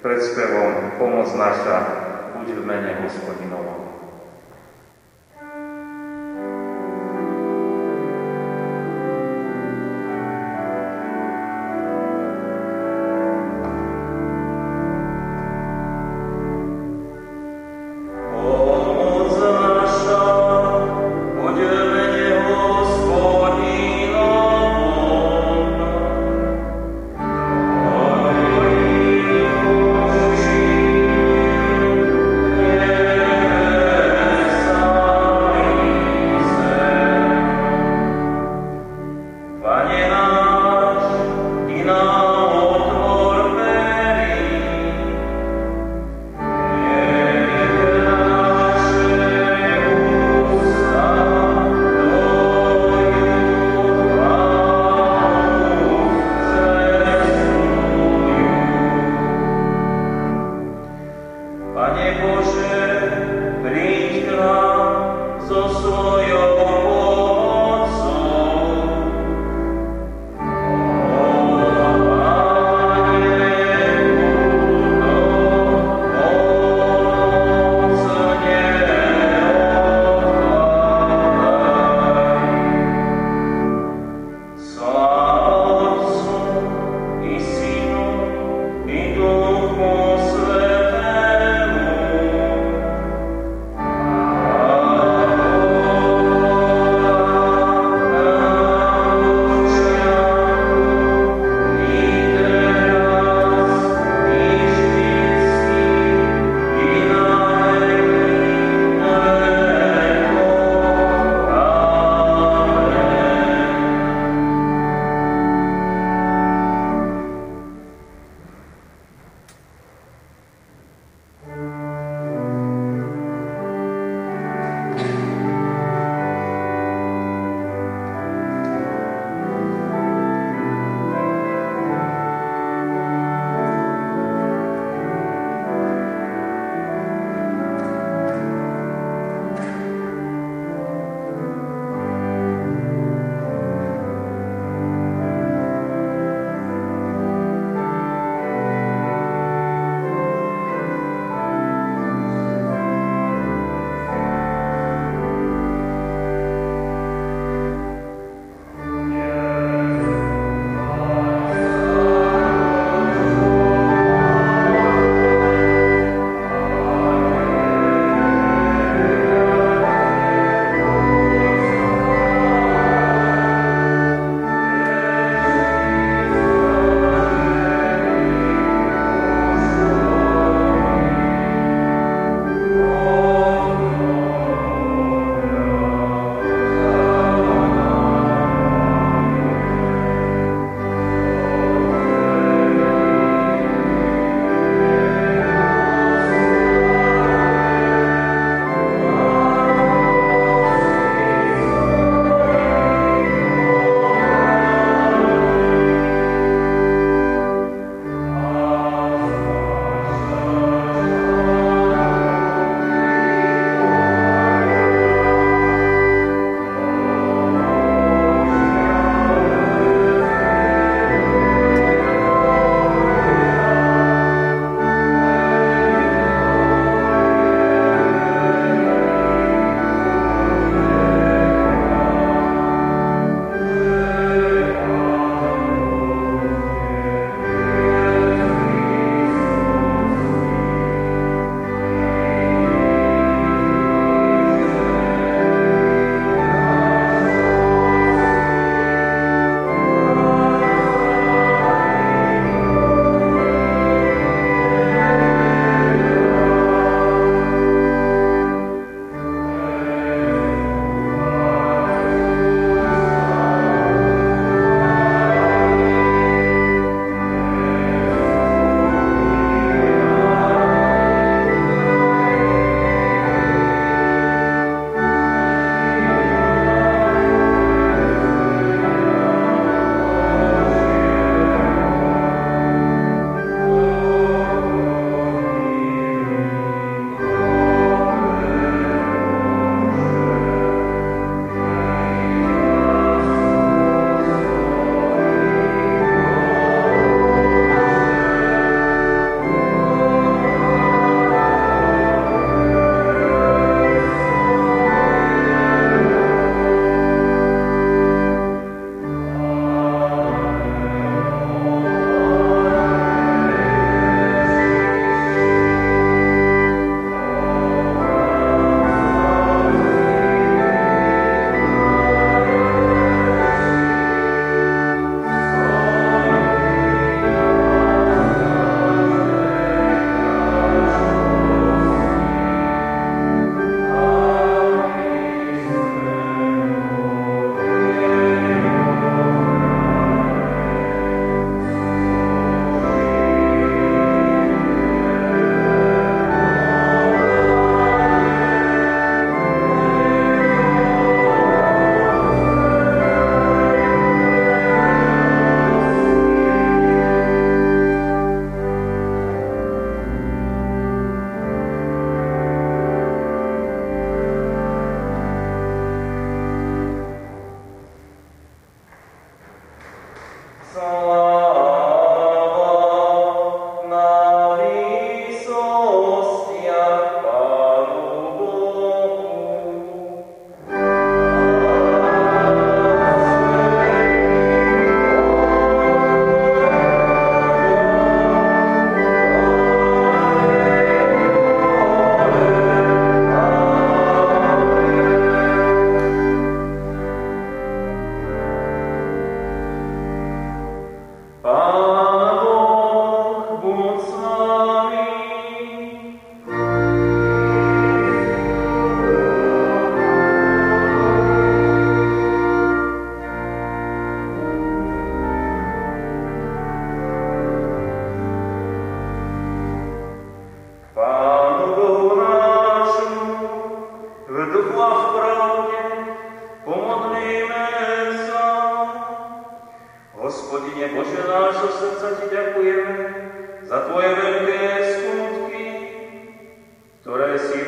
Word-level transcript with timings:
predspevom 0.00 0.96
Pomoc 0.96 1.28
naša, 1.36 1.78
buď 2.36 2.46
v 2.56 2.62
mene 2.64 2.92
hospodinovom. 3.04 3.89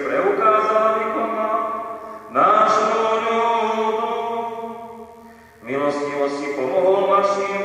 preukázala 0.03 0.89
výkonná, 0.99 1.51
náš 2.35 2.73
môj 2.91 3.23
ľudu, 3.23 4.15
milostivo 5.63 6.27
si 6.27 6.47
pomohol 6.59 7.07
našim 7.15 7.62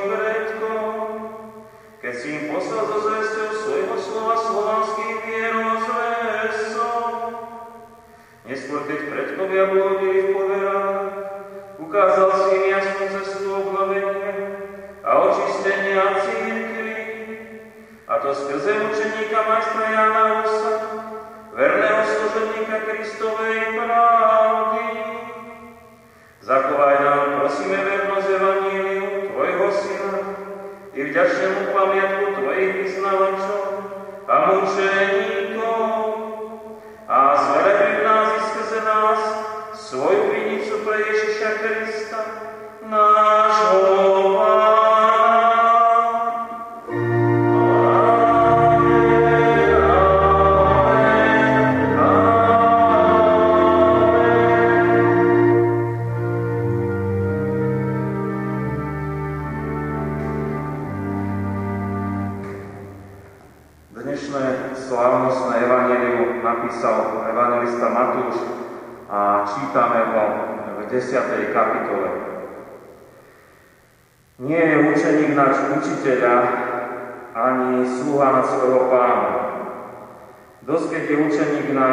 Dosť, 80.68 80.88
keď 80.92 81.32
učeník 81.32 81.72
na, 81.72 81.90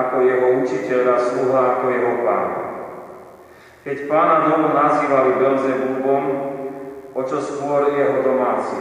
ako 0.00 0.24
jeho 0.24 0.46
učiteľ 0.64 1.02
a 1.12 1.16
sluha 1.20 1.62
ako 1.76 1.84
jeho 1.92 2.12
pán. 2.24 2.50
Keď 3.84 4.08
pána 4.08 4.48
domu 4.48 4.72
nazývali 4.72 5.36
Belzebúbom, 5.36 6.24
o 7.12 7.20
čo 7.28 7.36
skôr 7.44 7.92
jeho 7.92 8.24
domáci. 8.24 8.80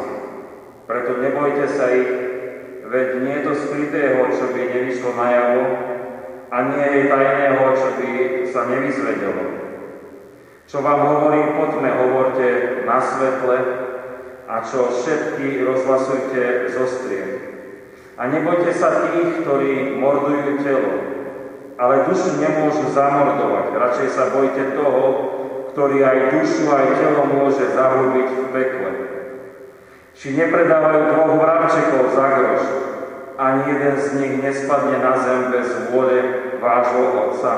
Preto 0.88 1.20
nebojte 1.20 1.68
sa 1.68 1.92
ich, 1.92 2.12
veď 2.88 3.08
nie 3.20 3.36
je 3.36 3.46
to 3.52 3.54
skrytého, 3.68 4.32
čo 4.32 4.56
by 4.56 4.62
nevyšlo 4.64 5.12
najavo, 5.12 5.64
a 6.48 6.58
nie 6.72 6.88
je 6.88 7.02
tajného, 7.12 7.64
čo 7.76 7.90
by 8.00 8.10
sa 8.48 8.62
nevyzvedelo. 8.72 9.46
Čo 10.72 10.80
vám 10.80 11.04
hovorím, 11.04 11.60
poďme, 11.60 11.92
hovorte 12.00 12.48
na 12.88 12.96
svetle, 13.04 13.60
a 14.48 14.56
čo 14.64 14.88
všetky 14.88 15.68
rozhlasujte 15.68 16.72
zo 16.72 16.88
strien. 16.88 17.43
A 18.14 18.30
nebojte 18.30 18.70
sa 18.78 19.10
tých, 19.10 19.42
ktorí 19.42 19.98
mordujú 19.98 20.62
telo, 20.62 20.94
ale 21.82 22.06
dušu 22.06 22.38
nemôžu 22.38 22.94
zamordovať. 22.94 23.74
Radšej 23.74 24.10
sa 24.14 24.30
bojte 24.30 24.78
toho, 24.78 25.04
ktorý 25.74 26.06
aj 26.06 26.18
dušu, 26.38 26.70
aj 26.70 26.88
telo 27.02 27.26
môže 27.26 27.74
zahubiť 27.74 28.28
v 28.30 28.44
pekle. 28.54 28.92
Či 30.14 30.38
nepredávajú 30.38 31.00
dvoch 31.10 31.34
vrabčekov 31.42 32.14
za 32.14 32.26
groš, 32.38 32.64
ani 33.34 33.62
jeden 33.74 33.96
z 33.98 34.08
nich 34.22 34.34
nespadne 34.46 35.02
na 35.02 35.18
zem 35.18 35.50
bez 35.50 35.68
vôle 35.90 36.18
vášho 36.62 37.04
Otca. 37.18 37.54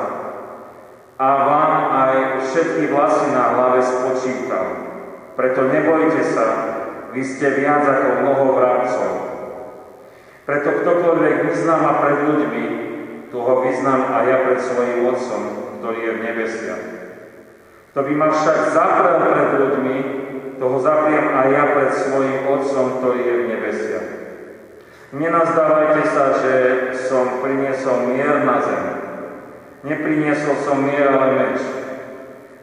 A 1.20 1.28
vám 1.48 1.74
aj 1.92 2.14
všetky 2.48 2.96
vlasy 2.96 3.28
na 3.36 3.44
hlave 3.56 3.84
spočítal. 3.84 4.66
Preto 5.36 5.68
nebojte 5.68 6.24
sa, 6.32 6.48
vy 7.12 7.20
ste 7.24 7.60
viac 7.60 7.84
ako 7.84 8.24
mnoho 8.24 8.46
vrabcov. 8.56 9.12
Preto 10.46 10.70
ktokoľvek 10.86 11.36
vyznáma 11.50 11.92
pred 12.06 12.18
ľuďmi, 12.30 12.66
toho 13.34 13.54
vyznám 13.66 14.14
aj 14.14 14.24
ja 14.30 14.38
pred 14.46 14.60
svojim 14.62 15.00
Otcom, 15.10 15.44
ktorý 15.82 16.00
je 16.06 16.12
v 16.14 16.24
nebesiach. 16.24 16.84
To 17.98 18.00
by 18.06 18.14
ma 18.14 18.28
však 18.30 18.58
zaprel 18.70 19.14
pred 19.26 19.50
ľuďmi, 19.58 19.96
toho 20.62 20.78
zapriem 20.80 21.26
aj 21.34 21.48
ja 21.50 21.64
pred 21.74 21.92
svojim 21.98 22.38
Otcom, 22.46 22.86
ktorý 23.02 23.22
je 23.26 23.36
v 23.36 23.48
nebesiach. 23.50 24.08
Nenazdávajte 25.16 26.04
sa, 26.12 26.26
že 26.44 26.54
som 27.08 27.40
priniesol 27.40 28.14
mier 28.14 28.44
na 28.44 28.58
zem. 28.62 28.84
Nepriniesol 29.86 30.56
som 30.66 30.82
mier, 30.82 31.08
ale 31.08 31.28
meč. 31.40 31.62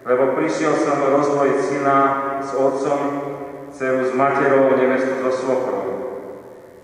Lebo 0.02 0.34
prišiel 0.34 0.74
som 0.74 0.98
rozvojiť 0.98 1.58
syna 1.62 1.98
s 2.42 2.50
otcom 2.58 3.00
dceru 3.70 4.02
s 4.04 4.12
materou, 4.18 4.74
nevestu 4.74 5.22
so 5.22 5.30
svokrou. 5.30 5.82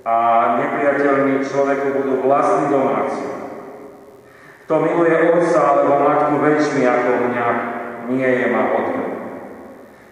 A 0.07 0.17
nepriateľmi 0.59 1.47
človeku 1.47 1.87
budú 2.03 2.15
vlastní 2.27 2.69
domáci. 2.69 3.25
Kto 4.69 4.85
miluje 4.85 5.33
otca 5.33 5.61
alebo 5.65 6.05
matku 6.05 6.35
väčšmi 6.45 6.85
ako 6.85 7.11
mňa, 7.31 7.49
nie 8.13 8.29
je 8.29 8.47
ma 8.53 8.63
hodný. 8.69 9.07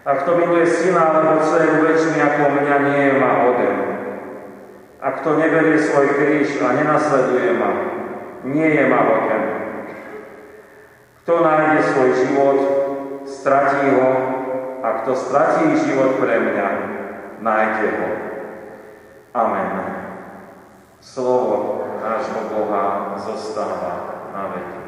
A 0.07 0.09
kto 0.23 0.39
miluje 0.39 0.65
syna 0.65 1.11
alebo 1.11 1.43
dceru 1.43 1.83
väčšmi 1.83 2.17
ako 2.23 2.43
mňa, 2.55 2.75
nie 2.89 3.01
je 3.11 3.13
ma 3.19 3.31
hoden. 3.43 3.77
A 5.03 5.07
kto 5.19 5.35
neberie 5.35 5.77
svoj 5.77 6.15
kríž 6.15 6.57
a 6.63 6.73
nenasleduje 6.73 7.53
ma, 7.59 7.69
nie 8.47 8.71
je 8.71 8.83
ma 8.87 9.03
hoden. 9.03 9.43
Kto 11.21 11.43
nájde 11.43 11.79
svoj 11.91 12.09
život, 12.23 12.59
stratí 13.27 13.93
ho, 13.99 14.09
a 14.79 14.87
kto 15.03 15.11
stratí 15.11 15.75
život 15.75 16.23
pre 16.23 16.39
mňa, 16.39 16.67
nájde 17.43 17.87
ho. 17.99 18.09
Amen. 19.35 20.06
Slovo 21.13 21.87
nášho 22.03 22.51
Boha 22.51 23.15
zostáva 23.15 24.27
na 24.33 24.47
veky. 24.47 24.86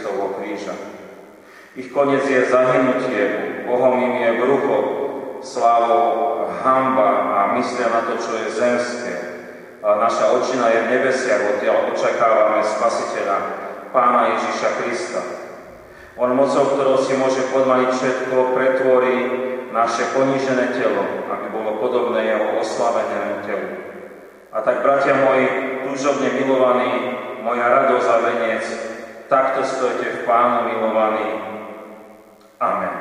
Kristovho 0.00 0.40
kríža. 0.40 0.72
Ich 1.76 1.92
koniec 1.92 2.24
je 2.24 2.48
zahynutie, 2.48 3.24
Bohom 3.68 4.00
im 4.00 4.16
je 4.16 4.30
brucho, 4.40 4.76
slávou 5.44 6.48
hamba 6.64 7.12
a 7.36 7.38
myslia 7.60 7.92
na 7.92 8.08
to, 8.08 8.16
čo 8.16 8.32
je 8.40 8.48
zemské. 8.48 9.14
A 9.84 10.00
naša 10.00 10.32
očina 10.40 10.72
je 10.72 10.88
v 10.88 10.90
nebesiach, 10.96 11.52
odtiaľ 11.52 11.92
očakávame 11.92 12.64
Spasiteľa, 12.64 13.36
Pána 13.92 14.32
Ježiša 14.40 14.70
Krista. 14.80 15.20
On 16.16 16.32
mocou, 16.32 16.64
ktorou 16.72 16.96
si 16.96 17.20
môže 17.20 17.44
podmaniť 17.52 17.90
všetko, 17.92 18.56
pretvorí 18.56 19.16
naše 19.68 20.16
ponížené 20.16 20.80
telo, 20.80 21.28
aby 21.28 21.46
bolo 21.52 21.76
podobné 21.76 22.24
jeho 22.24 22.56
oslavenému 22.56 23.44
telu. 23.44 23.68
A 24.48 24.64
tak, 24.64 24.80
bratia 24.80 25.12
moji, 25.12 25.46
túžobne 25.84 26.32
milovaní, 26.40 27.20
moja 27.44 27.68
radosť 27.68 28.08
a 28.08 28.16
veniec, 28.24 28.64
takto 29.30 29.62
stojte 29.62 30.10
v 30.10 30.20
Pánu 30.26 30.66
milovaní. 30.66 31.30
Amen. 32.58 32.94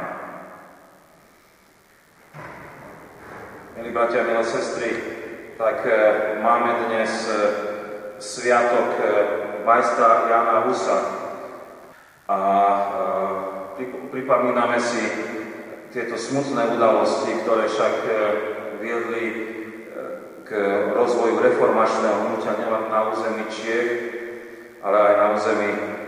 Milí 3.74 3.90
bratia, 3.90 4.30
milé 4.30 4.46
sestry, 4.46 4.90
tak 5.58 5.82
e, 5.90 5.98
máme 6.46 6.86
dnes 6.86 7.10
e, 7.26 7.34
sviatok 8.22 8.90
e, 9.02 9.06
majstra 9.66 10.30
Jana 10.30 10.70
Husa 10.70 11.00
a 12.30 12.38
pripomíname 14.14 14.78
si 14.78 15.02
tieto 15.90 16.14
smutné 16.14 16.78
udalosti, 16.78 17.42
ktoré 17.42 17.66
však 17.66 17.96
viedli 18.78 19.26
k 20.46 20.50
rozvoju 20.94 21.42
reformačného 21.42 22.18
hnutia 22.30 22.54
nielen 22.62 22.86
na 22.94 23.10
území 23.10 23.50
Čiech, 23.50 23.90
ale 24.86 24.98
aj 25.10 25.14
na 25.18 25.28
území 25.34 25.99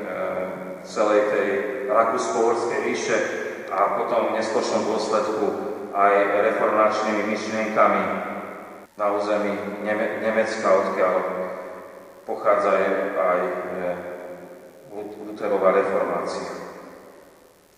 celej 0.86 1.22
tej 1.30 1.48
Rakúsko-Horskej 1.90 2.80
ríše 2.88 3.18
a 3.72 4.00
potom 4.02 4.32
v 4.32 4.36
neskôršom 4.40 4.88
dôsledku 4.88 5.46
aj 5.92 6.14
reformačnými 6.52 7.24
myšlienkami 7.32 8.04
na 8.96 9.06
území 9.16 9.84
Neme- 9.84 10.20
Nemecka, 10.24 10.68
odkiaľ 10.68 11.14
pochádza 12.28 12.72
aj 13.18 13.40
e, 13.42 13.54
Luterová 15.26 15.72
reformácia. 15.72 16.48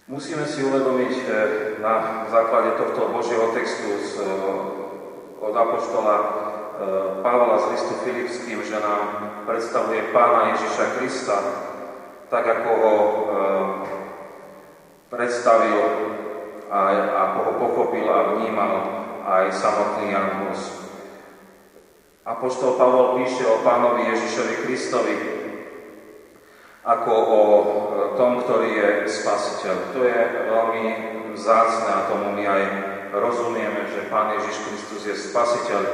Musíme 0.09 0.43
si 0.43 0.65
uvedomiť 0.65 1.13
e, 1.15 1.25
na 1.79 2.25
základe 2.27 2.75
tohto 2.75 3.13
Božieho 3.13 3.53
textu 3.55 3.87
z, 4.03 4.13
od 5.43 5.53
Apoštola 5.53 6.43
Pavla 7.21 7.57
z 7.59 7.65
listu 7.77 7.93
Filipským, 8.01 8.59
že 8.65 8.81
nám 8.81 9.01
predstavuje 9.45 10.09
Pána 10.09 10.57
Ježiša 10.57 10.85
Krista, 10.97 11.37
tak 12.33 12.49
ako 12.49 12.71
ho 12.81 12.95
eh, 12.97 13.69
predstavil 15.13 15.77
a 16.73 16.79
ako 17.29 17.39
ho 17.45 17.53
pochopil 17.61 18.09
a 18.09 18.33
vnímal 18.33 18.73
aj 19.21 19.53
samotný 19.53 20.09
Jan 20.09 20.29
Hus. 20.41 20.81
Apoštol 22.25 22.81
Pavol 22.81 23.21
píše 23.21 23.45
o 23.45 23.61
pánovi 23.61 24.09
Ježišovi 24.09 24.65
Kristovi 24.65 25.15
ako 26.81 27.13
o 27.13 27.41
eh, 27.53 27.63
tom, 28.17 28.41
ktorý 28.41 28.69
je 28.81 28.89
spasiteľ. 29.13 29.93
To 29.93 30.01
je 30.01 30.21
veľmi 30.49 30.85
vzácne 31.37 31.89
a 31.93 32.09
tomu 32.09 32.33
my 32.33 32.49
aj 32.49 32.63
rozumieme, 33.13 33.85
že 33.93 34.09
Pán 34.09 34.33
Ježiš 34.41 34.57
Kristus 34.65 35.05
je 35.05 35.13
spasiteľ 35.13 35.85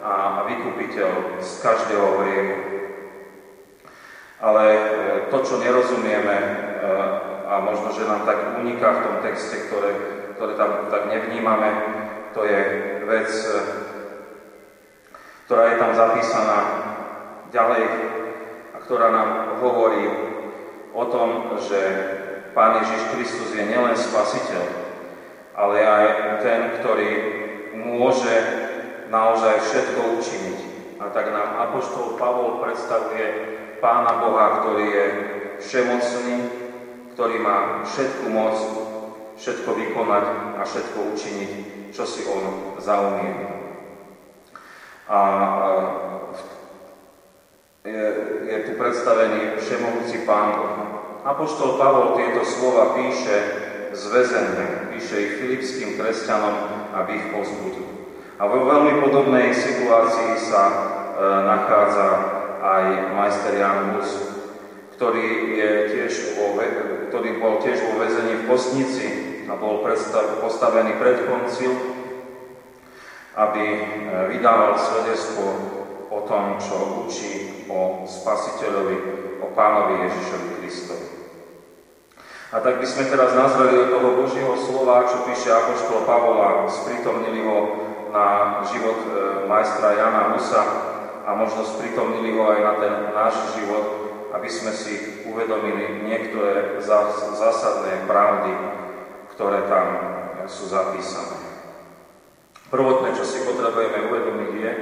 a 0.00 0.40
vykupiteľ 0.48 1.36
z 1.44 1.50
každého 1.60 2.08
hriechu. 2.24 2.81
Ale 4.42 4.64
e, 4.74 4.80
to, 5.30 5.38
čo 5.46 5.62
nerozumieme, 5.62 6.34
e, 6.34 6.48
a 7.46 7.62
možno, 7.62 7.94
že 7.94 8.10
nám 8.10 8.26
tak 8.26 8.58
uniká 8.58 8.90
v 8.90 9.04
tom 9.06 9.16
texte, 9.22 9.70
ktoré, 9.70 9.90
ktoré 10.34 10.58
tam 10.58 10.90
tak 10.90 11.06
nevnímame, 11.06 11.70
to 12.34 12.42
je 12.42 12.60
vec, 13.06 13.30
e, 13.30 13.58
ktorá 15.46 15.70
je 15.70 15.76
tam 15.78 15.92
zapísaná 15.94 16.58
ďalej 17.54 17.84
a 18.74 18.76
ktorá 18.82 19.14
nám 19.14 19.30
hovorí 19.62 20.10
o 20.90 21.04
tom, 21.06 21.54
že 21.62 21.80
Pán 22.50 22.82
Ježiš 22.82 23.14
Kristus 23.14 23.54
je 23.54 23.62
nielen 23.64 23.94
spasiteľ, 23.94 24.64
ale 25.54 25.76
aj 25.86 26.06
ten, 26.42 26.60
ktorý 26.82 27.10
môže 27.78 28.32
naozaj 29.06 29.60
všetko 29.60 30.00
učiniť. 30.20 30.58
A 31.00 31.08
tak 31.14 31.30
nám 31.30 31.62
Apoštol 31.68 32.16
Pavol 32.20 32.60
predstavuje 32.64 33.61
Pána 33.82 34.22
Boha, 34.22 34.62
ktorý 34.62 34.86
je 34.86 35.06
všemocný, 35.58 36.36
ktorý 37.18 37.42
má 37.42 37.82
všetku 37.82 38.30
moc, 38.30 38.54
všetko 39.34 39.74
vykonať 39.74 40.24
a 40.54 40.62
všetko 40.62 40.98
učiniť, 41.10 41.50
čo 41.90 42.06
si 42.06 42.22
on 42.30 42.78
zaumie. 42.78 43.42
A 45.10 45.18
je, 47.82 48.04
je 48.46 48.58
tu 48.70 48.78
predstavený 48.78 49.58
všemohúci 49.58 50.22
Pán 50.30 50.62
Boh. 50.62 50.74
Apoštol 51.26 51.74
Pavol 51.74 52.14
tieto 52.14 52.46
slova 52.46 52.94
píše 52.94 53.36
z 53.90 54.02
väzenia, 54.14 54.94
píše 54.94 55.16
ich 55.18 55.32
filipským 55.42 55.98
kresťanom, 55.98 56.86
aby 57.02 57.18
ich 57.18 57.26
pozbudil. 57.34 58.14
A 58.38 58.46
vo 58.46 58.62
veľmi 58.62 59.02
podobnej 59.02 59.50
situácii 59.50 60.38
sa 60.38 60.62
e, 60.70 60.74
nachádza 61.50 62.06
majster 63.32 63.56
ktorý, 64.92 65.26
je 65.56 65.70
tiež 65.90 66.12
vo, 66.38 66.60
ktorý 67.08 67.30
bol 67.40 67.58
tiež 67.64 67.80
vo 67.90 67.98
väzení 67.98 68.44
v 68.44 68.46
Postnici 68.46 69.08
a 69.48 69.56
bol 69.58 69.82
predstav, 69.82 70.38
postavený 70.38 70.94
pred 71.00 71.26
koncil, 71.26 71.74
aby 73.34 73.64
e, 73.66 73.84
vydával 74.36 74.78
svedectvo 74.78 75.46
o 76.12 76.18
tom, 76.28 76.60
čo 76.60 77.08
učí 77.08 77.66
o 77.66 78.04
Spasiteľovi, 78.04 78.96
o 79.40 79.50
Pánovi 79.56 80.06
Ježišovi 80.06 80.48
Kristovi. 80.60 81.06
A 82.52 82.60
tak 82.60 82.78
by 82.78 82.86
sme 82.86 83.08
teraz 83.08 83.32
nazreli 83.32 83.88
do 83.88 83.96
toho 83.96 84.08
Božieho 84.22 84.54
slova, 84.60 85.08
čo 85.08 85.24
píše 85.24 85.50
Apoštol 85.50 86.04
Pavola, 86.04 86.68
sprítomnili 86.68 87.42
ho 87.48 87.58
na 88.12 88.60
život 88.70 89.02
e, 89.02 89.10
majstra 89.48 89.98
Jana 89.98 90.36
Husa 90.36 90.91
a 91.22 91.30
možno 91.34 91.62
spritomnili 91.64 92.34
ho 92.34 92.44
aj 92.50 92.60
na 92.60 92.74
ten 92.78 92.94
náš 93.14 93.34
život, 93.58 93.86
aby 94.32 94.48
sme 94.48 94.72
si 94.72 95.24
uvedomili 95.28 96.02
niektoré 96.08 96.80
zásadné 97.30 98.08
pravdy, 98.08 98.52
ktoré 99.36 99.68
tam 99.68 99.86
sú 100.48 100.66
zapísané. 100.66 101.38
Prvotné, 102.72 103.12
čo 103.12 103.22
si 103.28 103.44
potrebujeme 103.44 104.08
uvedomiť, 104.08 104.50
je 104.56 104.72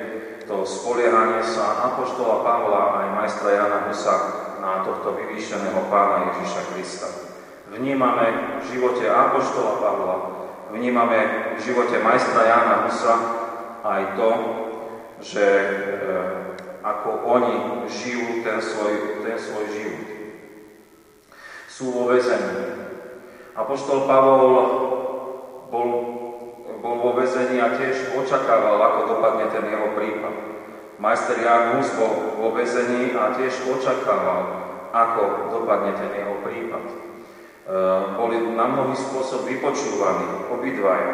to 0.46 0.62
spoliehanie 0.62 1.42
sa 1.42 1.90
Apoštola 1.90 2.42
Pavla 2.46 2.82
aj 3.02 3.06
majstra 3.18 3.50
Jana 3.54 3.78
Husa 3.90 4.16
na 4.62 4.86
tohto 4.86 5.18
vyvýšeného 5.18 5.90
pána 5.90 6.30
Ježiša 6.30 6.62
Krista. 6.70 7.08
Vnímame 7.70 8.58
v 8.62 8.74
živote 8.74 9.06
Apoštola 9.10 9.74
Pavla 9.82 10.16
Vnímame 10.70 11.50
v 11.58 11.66
živote 11.66 11.98
majstra 11.98 12.46
Jána 12.46 12.86
Husa 12.86 13.14
aj 13.82 14.02
to, 14.14 14.30
že 15.20 15.44
e, 15.44 15.68
ako 16.80 17.28
oni 17.28 17.54
žijú 17.92 18.40
ten 18.40 18.56
svoj, 18.56 19.20
ten 19.20 19.36
svoj 19.36 19.64
život. 19.68 20.08
Sú 21.68 21.92
vo 21.92 22.08
väzení. 22.08 22.88
Apoštol 23.52 24.08
Pavol 24.08 24.56
bol, 25.68 25.88
bol 26.80 26.94
vo 27.04 27.10
väzení 27.20 27.60
a 27.60 27.76
tiež 27.76 28.16
očakával, 28.16 28.80
ako 28.80 29.00
dopadne 29.16 29.46
ten 29.52 29.64
jeho 29.68 29.92
prípad. 29.92 30.34
Majster 31.00 31.40
Jan 31.40 31.76
Hus 31.76 31.88
bol 31.96 32.40
vo 32.40 32.48
väzení 32.56 33.12
a 33.16 33.36
tiež 33.36 33.64
očakával, 33.68 34.40
ako 34.92 35.52
dopadne 35.52 35.96
ten 36.00 36.12
jeho 36.16 36.40
prípad. 36.40 36.84
E, 36.88 36.94
boli 38.16 38.40
na 38.56 38.64
mnohý 38.64 38.96
spôsob 38.96 39.44
vypočúvaní 39.44 40.48
obidvaja. 40.48 41.12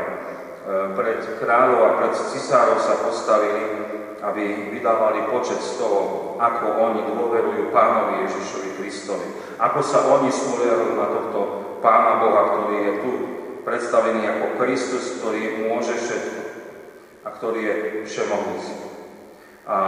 E, 0.66 0.98
pred 0.98 1.22
kráľov 1.38 1.80
a 1.86 1.90
pred 2.02 2.12
cisárov 2.18 2.82
sa 2.82 2.98
postavili 3.06 3.86
aby 4.26 4.74
vydávali 4.74 5.28
počet 5.30 5.60
z 5.60 5.78
toho, 5.78 6.34
ako 6.40 6.66
oni 6.82 7.00
dôverujú 7.04 7.70
Pánovi 7.70 8.26
Ježišovi 8.26 8.70
Kristovi. 8.80 9.28
Ako 9.60 9.80
sa 9.84 10.08
oni 10.18 10.32
spoliehajú 10.32 10.98
na 10.98 11.06
tohto 11.06 11.40
Pána 11.84 12.18
Boha, 12.24 12.42
ktorý 12.56 12.76
je 12.80 12.94
tu 13.04 13.10
predstavený 13.62 14.26
ako 14.26 14.46
Kristus, 14.58 15.20
ktorý 15.20 15.68
môže 15.68 15.94
všetko 15.94 16.40
a 17.22 17.28
ktorý 17.28 17.60
je 17.60 17.74
všemohúci. 18.08 18.74
A 19.66 19.78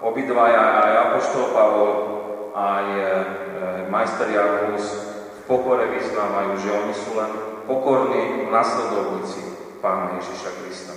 obidvaja, 0.00 0.62
aj 0.80 0.92
Apoštol 1.10 1.46
Pavol, 1.52 1.92
aj 2.54 2.86
e, 2.90 3.06
majster 3.90 4.30
Janus 4.30 4.86
v 5.34 5.40
pokore 5.50 5.90
vyznávajú, 5.90 6.52
že 6.58 6.70
oni 6.70 6.94
sú 6.94 7.10
len 7.18 7.30
pokorní 7.66 8.48
nasledovníci 8.48 9.63
Pána 9.84 10.16
Ježiša 10.16 10.64
Krista. 10.64 10.96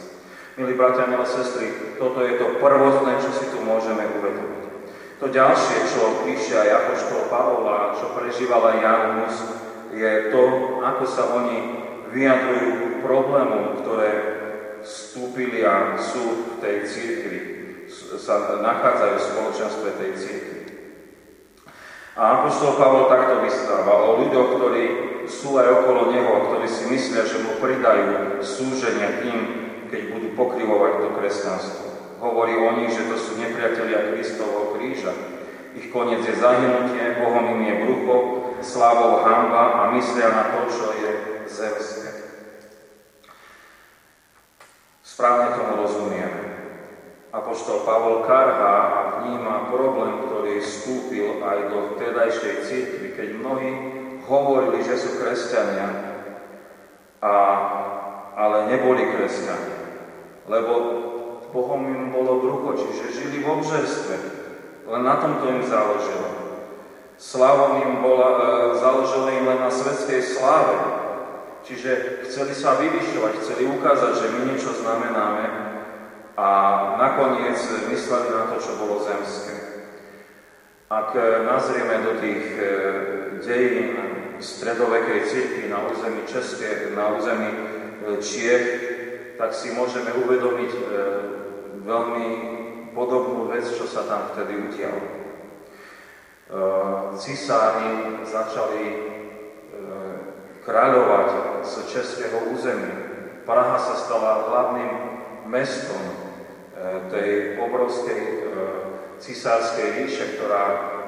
Milí 0.56 0.80
bratia, 0.80 1.12
milé 1.12 1.28
sestry, 1.28 2.00
toto 2.00 2.24
je 2.24 2.40
to 2.40 2.56
prvotné, 2.64 3.20
čo 3.20 3.36
si 3.36 3.52
tu 3.52 3.60
môžeme 3.60 4.00
uvedomiť. 4.16 4.64
To 5.20 5.28
ďalšie, 5.28 5.92
čo 5.92 6.24
píše 6.24 6.56
aj 6.56 6.72
Apoštol 6.72 7.28
Pavol 7.28 7.68
a 7.68 7.92
čo 8.00 8.16
prežíval 8.16 8.64
aj 8.64 8.78
Janus, 8.80 9.36
je 9.92 10.32
to, 10.32 10.44
ako 10.80 11.04
sa 11.04 11.36
oni 11.36 11.84
vyjadrujú 12.16 13.04
problémom, 13.04 13.84
ktoré 13.84 14.12
vstúpili 14.80 15.68
a 15.68 16.00
sú 16.00 16.56
v 16.56 16.64
tej 16.64 16.76
církvi, 16.88 17.40
sa 17.92 18.56
nachádzajú 18.64 19.16
v 19.20 19.28
spoločenstve 19.36 19.90
tej 20.00 20.12
církvi. 20.16 20.62
A 22.16 22.40
Apoštol 22.40 22.80
Pavol 22.80 23.12
takto 23.12 23.44
vystáva 23.44 24.00
o 24.00 24.24
ľuďoch, 24.24 24.48
ktorí 24.56 25.07
sú 25.28 25.60
aj 25.60 25.68
okolo 25.84 26.12
neho, 26.16 26.32
ktorí 26.48 26.68
si 26.68 26.88
myslia, 26.88 27.28
že 27.28 27.44
mu 27.44 27.60
pridajú 27.60 28.40
súženia 28.40 29.22
tým, 29.24 29.40
keď 29.92 30.02
budú 30.16 30.28
pokrivovať 30.36 30.94
to 31.04 31.08
kresťanstvo. 31.16 31.86
Hovorí 32.18 32.58
o 32.58 32.76
nich, 32.82 32.92
že 32.96 33.06
to 33.08 33.16
sú 33.20 33.38
nepriatelia 33.38 34.16
Kristovho 34.16 34.74
kríža. 34.76 35.14
Ich 35.78 35.94
koniec 35.94 36.26
je 36.26 36.34
zahynutie, 36.34 37.22
Bohom 37.22 37.54
im 37.54 37.62
je 37.62 37.76
brucho, 37.86 38.16
slávou 38.66 39.22
hamba 39.22 39.86
a 39.86 39.94
myslia 39.94 40.34
na 40.34 40.44
to, 40.50 40.60
čo 40.74 40.88
je 40.98 41.12
zemské. 41.46 42.10
Správne 45.06 45.54
tomu 45.54 45.86
rozumieme. 45.86 46.46
Apoštol 47.30 47.86
Pavol 47.86 48.26
karhá 48.26 48.76
a 48.90 49.00
vníma 49.22 49.70
problém, 49.70 50.26
ktorý 50.26 50.58
vstúpil 50.58 51.44
aj 51.44 51.58
do 51.70 51.80
tedajšej 52.02 52.56
církvy, 52.66 53.08
keď 53.14 53.28
mnohí 53.38 53.72
hovorili, 54.28 54.84
že 54.84 55.00
sú 55.00 55.18
kresťania, 55.18 55.88
a, 57.24 57.34
ale 58.38 58.70
neboli 58.70 59.16
kresťania 59.16 59.78
lebo 60.48 60.74
Bohom 61.52 61.84
im 61.88 62.12
bolo 62.12 62.40
brucho, 62.40 62.70
čiže 62.76 63.16
žili 63.16 63.44
v 63.44 63.50
obžerstve. 63.60 64.16
Len 64.88 65.04
na 65.04 65.16
tomto 65.20 65.48
im 65.52 65.64
záleželo. 65.64 66.28
Slavom 67.20 67.82
im 67.84 67.94
bola, 68.04 68.30
e, 68.30 68.40
záleželo 68.80 69.28
im 69.32 69.46
len 69.48 69.60
na 69.64 69.72
svetskej 69.72 70.22
sláve. 70.24 70.76
Čiže 71.68 72.24
chceli 72.30 72.54
sa 72.56 72.80
vyvyšovať, 72.80 73.34
chceli 73.44 73.64
ukázať, 73.68 74.12
že 74.16 74.28
my 74.32 74.40
niečo 74.48 74.72
znamenáme 74.72 75.46
a 76.38 76.48
nakoniec 76.96 77.60
mysleli 77.92 78.28
na 78.32 78.54
to, 78.54 78.62
čo 78.62 78.80
bolo 78.80 79.04
zemské. 79.04 79.56
Ak 80.88 81.12
nazrieme 81.44 82.08
do 82.08 82.12
tých 82.24 82.46
e, 82.56 82.64
dejín 83.44 84.07
stredovekej 84.40 85.20
cirkvi 85.26 85.66
na 85.70 85.88
území 85.90 86.22
České, 86.26 86.92
na 86.96 87.08
území 87.18 87.50
e, 87.50 87.60
Čiech, 88.22 88.66
tak 89.38 89.54
si 89.54 89.74
môžeme 89.74 90.14
uvedomiť 90.14 90.72
e, 90.74 90.82
veľmi 91.86 92.28
podobnú 92.94 93.50
vec, 93.50 93.66
čo 93.70 93.86
sa 93.86 94.06
tam 94.06 94.34
vtedy 94.34 94.58
udialo. 94.58 95.02
E, 95.02 95.12
cisári 97.18 98.22
začali 98.26 98.86
kráľovať 100.68 101.30
z 101.64 101.74
českého 101.88 102.52
územia. 102.52 102.92
Praha 103.48 103.80
sa 103.80 103.96
stala 103.96 104.52
hlavným 104.52 104.92
mestom 105.48 106.04
tej 107.08 107.56
obrovskej 107.56 108.20
cisárskej 109.16 109.88
ríše, 110.04 110.36
ktorá 110.36 110.64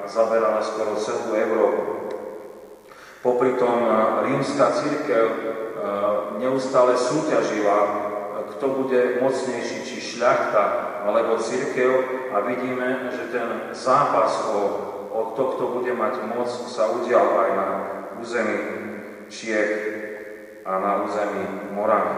zaberala 0.08 0.64
skoro 0.64 0.96
celú 0.96 1.36
Európu. 1.36 1.99
Popri 3.20 3.52
tom 3.60 3.78
e, 3.84 3.92
rímska 4.28 4.72
církev 4.80 5.26
e, 5.28 5.40
neustále 6.40 6.96
súťažila 6.96 8.10
kto 8.60 8.66
bude 8.68 9.22
mocnejší, 9.22 9.88
či 9.88 9.96
šľachta 10.00 10.64
alebo 11.06 11.40
církev 11.40 11.90
a 12.34 12.44
vidíme, 12.44 13.08
že 13.08 13.32
ten 13.32 13.72
zápas 13.72 14.44
o, 14.52 14.60
o 15.08 15.20
to, 15.32 15.56
kto 15.56 15.64
bude 15.80 15.92
mať 15.94 16.14
moc, 16.28 16.50
sa 16.68 16.92
udial 16.92 17.24
aj 17.24 17.50
na 17.56 17.68
území 18.20 18.58
Čiech 19.30 19.72
a 20.66 20.72
na 20.76 20.92
území 21.06 21.72
Moravy. 21.72 22.16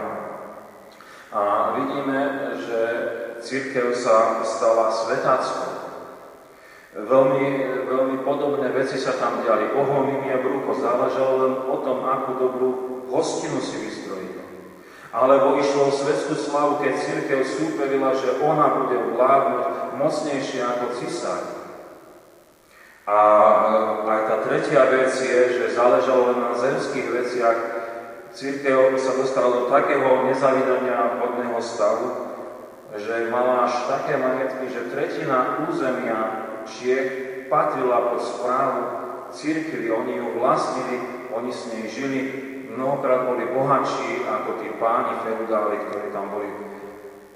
A 1.33 1.41
vidíme, 1.79 2.19
že 2.59 2.79
církev 3.41 3.95
sa 3.95 4.43
stala 4.43 4.91
svetáckou. 4.91 5.72
Veľmi, 6.93 7.45
veľmi 7.89 8.17
podobné 8.21 8.69
veci 8.69 9.01
sa 9.01 9.17
tam 9.17 9.41
diali. 9.41 9.73
Im 9.73 10.23
je 10.29 10.37
brucho, 10.45 10.77
záležalo 10.77 11.33
len 11.41 11.53
o 11.65 11.77
tom, 11.81 12.05
akú 12.05 12.37
dobrú 12.37 12.69
hostinu 13.09 13.57
si 13.65 13.81
vystrojili. 13.81 14.45
Alebo 15.09 15.57
išlo 15.57 15.89
o 15.89 15.93
svetskú 15.93 16.37
slavu, 16.37 16.81
keď 16.85 16.93
církev 17.01 17.41
súperila, 17.45 18.13
že 18.13 18.37
ona 18.45 18.77
bude 18.77 18.97
vládnuť 19.17 19.65
mocnejšie 19.97 20.61
ako 20.61 20.85
cisár. 21.01 21.41
A 23.09 23.17
e, 23.17 24.09
aj 24.09 24.21
tá 24.29 24.35
tretia 24.45 24.85
vec 24.89 25.13
je, 25.17 25.41
že 25.53 25.75
záležalo 25.77 26.33
len 26.33 26.39
na 26.45 26.53
zemských 26.57 27.09
veciach. 27.09 27.59
Církev 28.33 28.97
sa 28.97 29.13
dostala 29.17 29.49
do 29.53 29.61
takého 29.69 30.25
nezavídania 30.29 31.21
vodného 31.21 31.61
stavu, 31.61 32.09
že 32.97 33.29
mala 33.29 33.69
až 33.69 33.85
také 33.89 34.17
majetky, 34.17 34.69
že 34.73 34.89
tretina 34.89 35.61
územia 35.69 36.52
Čiech 36.67 37.07
patrila 37.51 38.13
pod 38.13 38.21
správu 38.23 38.81
církvy. 39.33 39.91
Oni 39.91 40.13
ju 40.17 40.27
vlastnili, 40.39 40.97
oni 41.33 41.51
s 41.51 41.61
nej 41.73 41.85
žili, 41.89 42.21
mnohokrát 42.73 43.29
boli 43.29 43.45
bohatší 43.53 44.25
ako 44.25 44.49
tí 44.61 44.67
páni 44.81 45.13
feudáli, 45.21 45.77
ktorí 45.89 46.07
tam 46.09 46.33
boli 46.33 46.49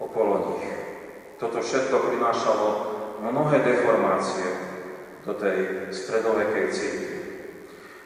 okolo 0.02 0.34
nich. 0.58 0.68
Toto 1.38 1.62
všetko 1.62 2.10
prinášalo 2.10 2.68
mnohé 3.22 3.62
deformácie 3.62 4.48
do 5.26 5.34
tej 5.38 5.90
stredovekej 5.94 6.66
církvy. 6.74 7.18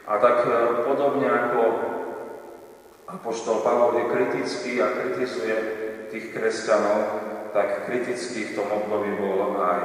A 0.10 0.20
tak 0.20 0.44
e, 0.44 0.52
podobne 0.84 1.30
ako 1.30 1.62
Apoštol 3.08 3.64
Pavol 3.64 4.02
je 4.02 4.12
kritický 4.12 4.72
a 4.84 4.92
kritizuje 4.92 5.56
tých 6.12 6.36
kresťanov, 6.36 7.00
tak 7.56 7.88
kritický 7.88 8.52
v 8.52 8.56
tom 8.56 8.68
období 8.72 9.16
bol 9.20 9.56
aj 9.60 9.80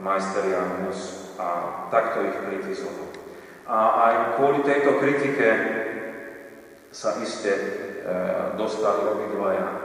majster 0.00 0.48
Janus 0.48 1.30
a 1.36 1.48
takto 1.92 2.24
ich 2.24 2.36
kritizoval. 2.40 3.08
A 3.70 3.78
aj 4.10 4.14
kvôli 4.40 4.66
tejto 4.66 4.98
kritike 4.98 5.48
sa 6.90 7.14
iste 7.22 7.52
e, 7.54 7.62
dostali 8.58 9.06
obidvaja, 9.06 9.68
e, 9.70 9.78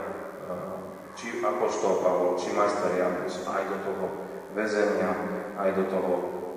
či 1.14 1.38
Apoštol 1.38 2.02
Pavol, 2.02 2.34
či 2.34 2.50
majster 2.56 2.98
Janus, 2.98 3.46
aj 3.46 3.62
do 3.70 3.78
toho 3.86 4.06
väzenia, 4.58 5.12
aj 5.54 5.70
do 5.78 5.84
toho 5.86 6.12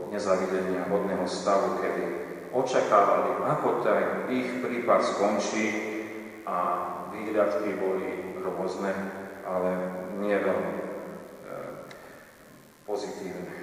nezavidenia 0.10 0.90
hodného 0.90 1.28
stavu, 1.30 1.78
kedy 1.78 2.04
očakávali, 2.50 3.46
ako 3.46 3.86
ten 3.86 4.04
ich 4.34 4.50
prípad 4.58 5.06
skončí 5.06 5.68
a 6.50 6.58
výhľadky 7.14 7.78
boli 7.78 8.42
rôzne, 8.42 8.90
ale 9.46 9.72
nie 10.18 10.34
veľmi 10.34 10.89
e, 12.90 12.96
pozitívne. 12.98 13.54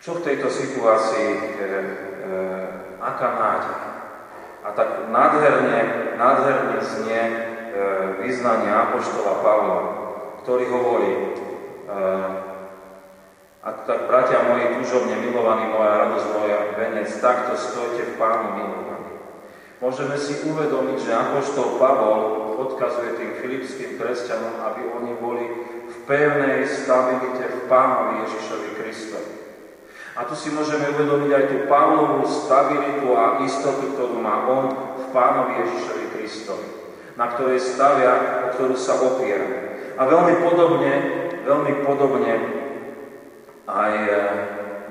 Čo 0.00 0.18
v 0.18 0.24
tejto 0.24 0.48
situácii 0.50 1.28
e, 1.28 1.40
e, 1.44 1.68
aká 2.96 3.28
nádej. 3.36 3.78
A 4.62 4.68
tak 4.72 4.88
nádherne, 5.10 5.78
nádherne 6.14 6.78
znie 6.80 7.22
vyznania 8.22 8.86
Apoštola 8.86 9.42
Pavla, 9.42 9.78
ktorý 10.46 10.64
hovorí, 10.70 11.12
a 13.58 13.68
tak, 13.82 14.06
bratia 14.06 14.46
moji, 14.46 14.78
túžobne 14.78 15.18
milovaní, 15.18 15.66
moja 15.66 16.06
radosť, 16.06 16.26
moja 16.30 16.58
venec, 16.78 17.10
takto 17.18 17.58
stojte 17.58 18.14
v 18.14 18.14
Pánu 18.22 18.54
milovaní. 18.54 19.12
Môžeme 19.82 20.14
si 20.14 20.46
uvedomiť, 20.46 20.98
že 21.02 21.10
Apoštol 21.10 21.82
Pavol 21.82 22.20
odkazuje 22.62 23.18
tým 23.18 23.30
filipským 23.42 23.98
kresťanom, 23.98 24.62
aby 24.62 24.86
oni 24.94 25.12
boli 25.18 25.44
pevnej 26.06 26.66
stabilite 26.66 27.44
v 27.46 27.58
Pánovi 27.70 28.26
Ježišovi 28.26 28.68
Kristovi. 28.78 29.32
A 30.12 30.28
tu 30.28 30.36
si 30.36 30.52
môžeme 30.52 30.92
uvedomiť 30.92 31.30
aj 31.32 31.44
tú 31.48 31.56
Pavlovú 31.64 32.28
stabilitu 32.28 33.16
a 33.16 33.40
istotu, 33.48 33.96
ktorú 33.96 34.20
má 34.20 34.44
on 34.44 34.64
v 34.98 35.04
Pánovi 35.08 35.64
Ježišovi 35.64 36.06
Kristovi, 36.12 36.68
na 37.16 37.32
ktorej 37.32 37.60
stavia, 37.62 38.12
o 38.44 38.46
ktorú 38.52 38.76
sa 38.76 39.00
opiera. 39.00 39.72
A 39.96 40.04
veľmi 40.04 40.44
podobne, 40.44 40.94
veľmi 41.48 41.72
podobne 41.84 42.34
aj 43.64 43.92
e, 43.92 44.18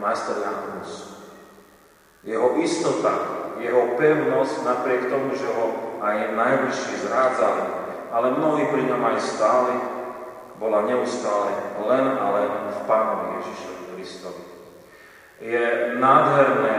majster 0.01 0.41
Jan 0.41 0.57
Hus. 0.77 0.91
Jeho 2.25 2.57
istota, 2.61 3.13
jeho 3.61 3.93
pevnosť, 3.97 4.65
napriek 4.65 5.09
tomu, 5.09 5.37
že 5.37 5.45
ho 5.53 5.97
aj 6.01 6.33
najbližší 6.33 6.93
zrádzali, 7.05 7.65
ale 8.09 8.27
mnohí 8.37 8.65
pri 8.73 8.89
ňom 8.89 9.01
aj 9.05 9.17
stáli, 9.21 9.75
bola 10.61 10.85
neustále 10.85 11.73
len 11.89 12.05
a 12.21 12.25
len 12.37 12.49
v 12.69 12.79
Pánovi 12.85 13.41
Ježišovi 13.41 13.83
Kristovi. 13.97 14.43
Je 15.41 15.97
nádherné, 15.97 16.75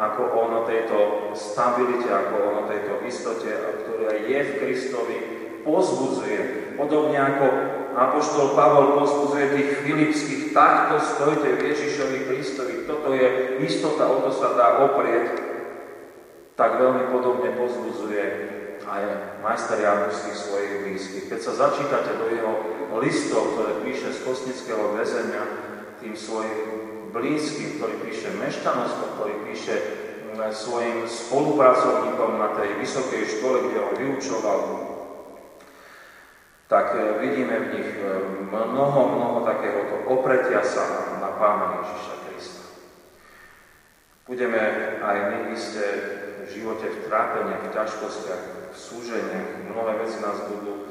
ako 0.00 0.22
on 0.40 0.50
o 0.56 0.62
tejto 0.64 1.28
stabilite, 1.36 2.08
ako 2.08 2.34
on 2.48 2.54
o 2.64 2.68
tejto 2.72 3.04
istote, 3.04 3.52
ktorá 3.84 4.16
je 4.16 4.38
v 4.40 4.52
Kristovi, 4.56 5.16
pozbudzuje. 5.68 6.72
Podobne 6.80 7.20
ako 7.20 7.46
Apoštol 7.92 8.56
Pavol 8.56 9.04
pozbudzuje 9.04 9.44
tých 9.52 9.70
filipských, 9.84 10.42
takto 10.56 10.96
stojte 11.04 11.60
v 11.60 11.64
Ježišovi 11.76 12.18
Kristovi. 12.32 12.74
Toto 12.88 13.12
je 13.12 13.60
istota, 13.68 14.08
o 14.08 14.24
to 14.24 14.32
sa 14.32 14.56
dá 14.56 14.80
oprieť. 14.80 15.44
Tak 16.56 16.80
veľmi 16.80 17.12
podobne 17.12 17.52
pozbudzuje 17.52 18.24
aj 18.86 19.02
majster 19.42 19.82
tých 19.82 20.36
svojich 20.38 20.72
blízkych. 20.86 21.24
Keď 21.26 21.40
sa 21.42 21.52
začítate 21.68 22.14
do 22.22 22.26
jeho 22.30 22.52
listov, 23.02 23.58
ktoré 23.58 23.82
píše 23.82 24.14
z 24.14 24.22
kosnického 24.22 24.94
väzenia 24.94 25.42
tým 25.98 26.14
svojim 26.14 26.60
blízky, 27.10 27.76
ktorý 27.76 27.98
píše 28.06 28.30
mešťanostom, 28.38 29.18
ktorý 29.18 29.34
píše 29.50 29.74
mm, 30.38 30.54
svojim 30.54 31.02
spolupracovníkom 31.08 32.38
na 32.38 32.54
tej 32.54 32.78
vysokej 32.78 33.22
škole, 33.26 33.56
kde 33.66 33.78
ho 33.82 33.90
vyučoval, 33.98 34.60
tak 36.70 36.94
e, 36.94 37.26
vidíme 37.26 37.56
v 37.58 37.70
nich 37.74 37.90
e, 37.98 38.06
mnoho, 38.52 39.00
mnoho 39.18 39.38
takéhoto 39.42 40.06
opretia 40.06 40.62
sa 40.62 41.16
na 41.18 41.34
Pána 41.34 41.82
Ježiša. 41.82 42.25
Budeme 44.26 44.58
aj 45.06 45.16
my 45.30 45.38
isté 45.54 45.86
v 46.42 46.50
živote 46.50 46.90
v 46.90 47.02
trápeniach, 47.06 47.70
v 47.70 47.74
ťažkostiach, 47.78 48.42
v 48.74 48.76
súženiach, 48.76 49.70
mnohé 49.70 50.02
veci 50.02 50.18
nás 50.18 50.42
budú 50.50 50.74
e, 50.74 50.82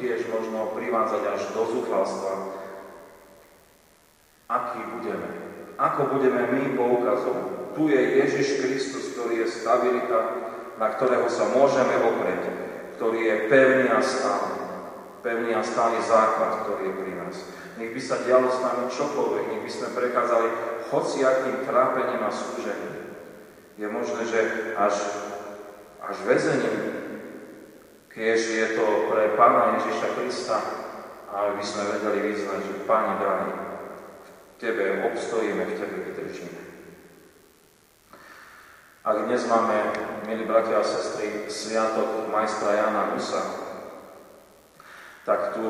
tiež 0.00 0.32
možno 0.32 0.72
privádzať 0.72 1.22
až 1.28 1.42
do 1.52 1.62
zúfalstva, 1.68 2.32
aký 4.48 4.80
budeme. 4.96 5.28
Ako 5.76 6.16
budeme 6.16 6.48
my 6.56 6.72
poukazovať. 6.72 7.76
Tu 7.76 7.82
je 7.92 8.00
Ježiš 8.00 8.48
Kristus, 8.64 9.12
ktorý 9.12 9.44
je 9.44 9.48
stabilita, 9.52 10.20
na 10.80 10.88
ktorého 10.88 11.28
sa 11.28 11.52
môžeme 11.52 12.00
oprieť, 12.00 12.48
ktorý 12.96 13.28
je 13.28 13.36
pevný 13.52 13.86
a 13.92 14.00
stály. 14.00 14.61
Pevný 15.22 15.54
a 15.54 15.62
stály 15.62 16.02
základ, 16.02 16.66
ktorý 16.66 16.90
je 16.90 16.98
pri 16.98 17.12
nás. 17.14 17.36
Nech 17.78 17.94
by 17.94 18.00
sa 18.02 18.26
dialo 18.26 18.50
s 18.50 18.58
nami 18.58 18.90
čokoľvek, 18.90 19.44
nech 19.48 19.64
by 19.64 19.70
sme 19.70 19.88
prechádzali 19.94 20.48
hociakým 20.90 21.56
trápením 21.62 22.22
a 22.26 22.30
súžením. 22.34 23.16
Je 23.78 23.86
možné, 23.88 24.26
že 24.26 24.40
až, 24.76 24.98
až 26.02 26.16
väzením, 26.26 26.78
keď 28.12 28.36
je 28.36 28.66
to 28.76 28.86
pre 29.08 29.32
Pána 29.38 29.80
Ježiša 29.80 30.08
Krista, 30.18 30.58
ale 31.32 31.56
by 31.56 31.64
sme 31.64 31.82
vedeli 31.96 32.18
vyznať, 32.28 32.60
že 32.60 32.84
Pane 32.84 33.14
drahý, 33.22 33.52
Tebe 34.60 35.06
obstojíme, 35.08 35.64
v 35.64 35.76
Tebe 35.80 35.96
vydržíme. 36.12 36.60
Ak 39.02 39.26
dnes 39.26 39.42
máme, 39.50 39.74
milí 40.30 40.46
bratia 40.46 40.78
a 40.78 40.86
sestry, 40.86 41.50
sviatok 41.50 42.30
majstra 42.30 42.78
Jana 42.78 43.10
Husa, 43.10 43.71
tak 45.22 45.54
tu 45.54 45.62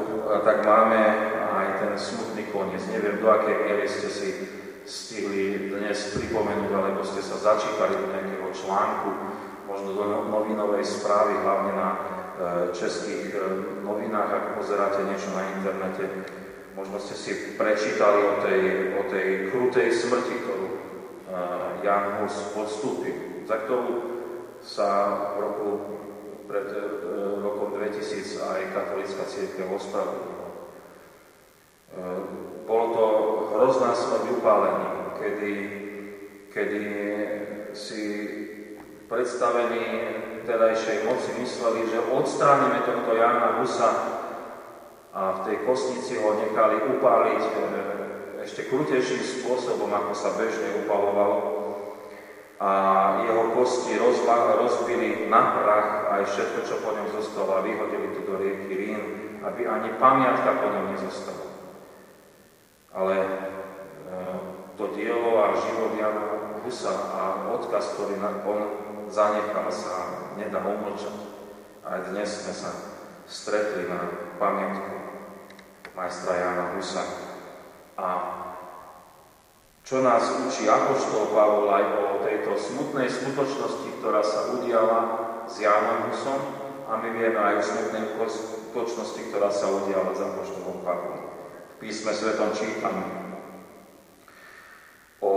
tak 0.44 0.64
máme 0.64 1.00
aj 1.36 1.66
ten 1.80 1.92
smutný 1.98 2.48
koniec. 2.48 2.80
Neviem, 2.88 3.20
do 3.20 3.28
akej 3.28 3.56
miery 3.68 3.84
ste 3.84 4.08
si 4.08 4.28
stihli 4.82 5.70
dnes 5.70 6.16
pripomenúť, 6.16 6.72
alebo 6.72 7.04
ste 7.04 7.22
sa 7.22 7.36
začítali 7.38 7.94
do 8.00 8.06
nejakého 8.10 8.50
článku, 8.50 9.08
možno 9.68 9.88
do 9.94 10.04
no-, 10.08 10.26
novinovej 10.32 10.82
správy, 10.82 11.38
hlavne 11.38 11.72
na 11.78 11.90
e, 11.92 11.98
českých 12.74 13.30
e, 13.30 13.38
novinách, 13.86 14.30
ak 14.32 14.44
pozeráte 14.58 15.06
niečo 15.06 15.30
na 15.36 15.46
internete, 15.54 16.04
Možno 16.72 16.96
ste 16.96 17.12
si 17.12 17.32
prečítali 17.60 18.20
o 18.24 18.34
tej, 18.40 18.62
o 18.96 19.02
tej 19.12 19.52
krutej 19.52 19.92
smrti, 19.92 20.34
ktorú 20.40 20.68
Jan 21.84 22.24
Hus 22.24 22.48
podstúpil, 22.56 23.44
za 23.44 23.60
ktorú 23.68 23.94
sa 24.64 24.88
v 25.36 25.44
roku, 25.44 25.68
pred 26.46 26.68
uh, 26.72 26.82
rokom 27.42 27.74
2000 27.76 28.42
aj 28.42 28.60
katolická 28.74 29.22
církev 29.28 29.66
ospravedlnila. 29.70 30.48
Uh, 31.92 32.20
bolo 32.64 32.86
to 32.94 33.04
hrozná 33.58 33.90
smrť 33.92 34.24
upálení, 34.38 34.88
kedy, 35.18 35.52
kedy 36.54 36.82
si 37.76 38.02
predstavení 39.12 39.84
terajšej 40.48 41.04
moci 41.06 41.30
mysleli, 41.40 41.86
že 41.90 42.00
odstránime 42.10 42.82
tohto 42.82 43.12
Jana 43.14 43.60
Husa 43.60 43.90
a 45.12 45.22
v 45.36 45.38
tej 45.44 45.56
kostnici 45.68 46.16
ho 46.16 46.40
nechali 46.40 46.96
upáliť 46.96 47.42
e, 47.44 47.52
ešte 48.42 48.72
krutejším 48.72 49.20
spôsobom, 49.20 49.92
ako 49.92 50.12
sa 50.16 50.32
bežne 50.34 50.82
upalovalo. 50.82 51.61
A 52.62 52.70
jeho 53.26 53.58
kosti 53.58 53.98
rozba, 53.98 54.54
rozbili 54.54 55.26
na 55.26 55.58
prach 55.58 56.14
aj 56.14 56.22
všetko, 56.30 56.60
čo 56.62 56.78
po 56.78 56.94
ňom 56.94 57.10
zostalo 57.10 57.58
a 57.58 57.66
vyhodili 57.66 58.14
to 58.14 58.22
do 58.22 58.38
rieky 58.38 58.70
Rín, 58.70 59.02
aby 59.42 59.66
ani 59.66 59.90
pamiatka 59.98 60.62
po 60.62 60.70
ňom 60.70 60.94
nezostala. 60.94 61.50
Ale 62.94 63.16
e, 63.18 63.28
to 64.78 64.94
dielo 64.94 65.42
a 65.42 65.58
život 65.58 65.98
Jana 65.98 66.54
Husa 66.62 66.94
a 66.94 67.50
odkaz, 67.50 67.98
ktorý 67.98 68.22
on 68.46 68.60
zanechal, 69.10 69.66
sa 69.74 70.30
nedá 70.38 70.62
umlčať. 70.62 71.18
Aj 71.82 71.98
dnes 72.14 72.30
sme 72.30 72.54
sa 72.54 72.70
stretli 73.26 73.90
na 73.90 74.06
pamiatku 74.38 74.94
majstra 75.98 76.38
Jana 76.38 76.78
Husa. 76.78 77.02
A 77.98 78.06
čo 79.82 80.00
nás 80.00 80.22
učí 80.46 80.70
Apoštol 80.70 81.34
Pavol 81.34 81.66
aj 81.68 81.84
o 81.98 82.06
tejto 82.22 82.54
smutnej 82.54 83.10
skutočnosti, 83.10 83.88
ktorá 83.98 84.22
sa 84.22 84.54
udiala 84.54 85.00
s 85.50 85.58
Jánom 85.58 86.10
Husom 86.10 86.40
a 86.86 86.98
my 87.02 87.08
vieme 87.12 87.38
aj 87.38 87.54
o 87.58 87.66
smutnej 87.66 88.04
skutočnosti, 88.30 89.20
ktorá 89.30 89.50
sa 89.50 89.66
udiala 89.68 90.14
s 90.14 90.20
Apoštolom 90.22 90.86
Pavlom. 90.86 91.22
V 91.74 91.74
písme 91.82 92.14
svetom 92.14 92.54
čítame 92.54 93.04
o 95.18 95.32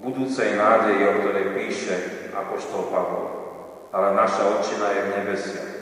budúcej 0.00 0.56
nádeji, 0.56 1.04
o 1.04 1.12
ktorej 1.20 1.46
píše 1.52 1.94
Apoštol 2.32 2.88
Pavol. 2.88 3.26
Ale 3.94 4.18
naša 4.18 4.58
očina 4.58 4.90
je 4.90 5.00
v 5.06 5.12
nebesiach 5.20 5.74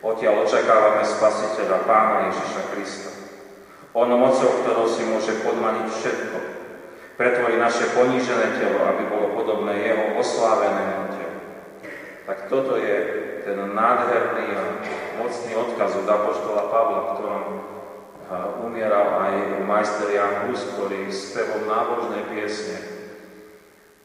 Odtiaľ 0.00 0.48
očakávame 0.48 1.04
Spasiteľa, 1.04 1.84
Pána 1.84 2.32
Ježiša 2.32 2.62
Krista. 2.72 3.12
On 3.92 4.08
mocou, 4.08 4.64
ktorou 4.64 4.88
si 4.88 5.04
môže 5.04 5.44
podmaniť 5.44 5.86
všetko, 5.92 6.59
pretvorí 7.20 7.60
naše 7.60 7.92
ponížené 7.92 8.56
telo, 8.56 8.80
aby 8.88 9.04
bolo 9.12 9.36
podobné 9.36 9.76
jeho 9.92 10.16
oslávenému 10.16 11.12
telu. 11.12 11.40
Tak 12.24 12.48
toto 12.48 12.80
je 12.80 12.96
ten 13.44 13.60
nádherný 13.60 14.56
a 14.56 14.62
mocný 15.20 15.52
odkaz 15.52 16.00
od 16.00 16.08
Apoštola 16.08 16.72
Pavla, 16.72 17.00
ktorom 17.12 17.44
umieral 18.64 19.20
aj 19.20 19.34
majster 19.68 20.16
Jan 20.16 20.48
Hus, 20.48 20.64
ktorý 20.72 21.12
spevom 21.12 21.68
nábožnej 21.68 22.24
piesne 22.32 22.80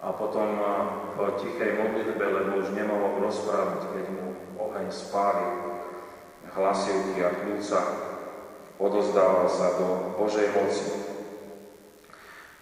a 0.04 0.12
potom 0.12 0.60
v 1.16 1.20
tichej 1.40 1.72
modlitbe, 1.80 2.20
lebo 2.20 2.68
už 2.68 2.76
nemohol 2.76 3.24
rozprávať, 3.24 3.96
keď 3.96 4.06
mu 4.12 4.36
oheň 4.60 4.92
spálil, 4.92 5.80
hlasivky 6.52 7.24
a 7.24 7.32
kľúca, 7.32 7.80
odozdáva 8.76 9.48
sa 9.48 9.80
do 9.80 10.20
Božej 10.20 10.52
moci 10.52 11.15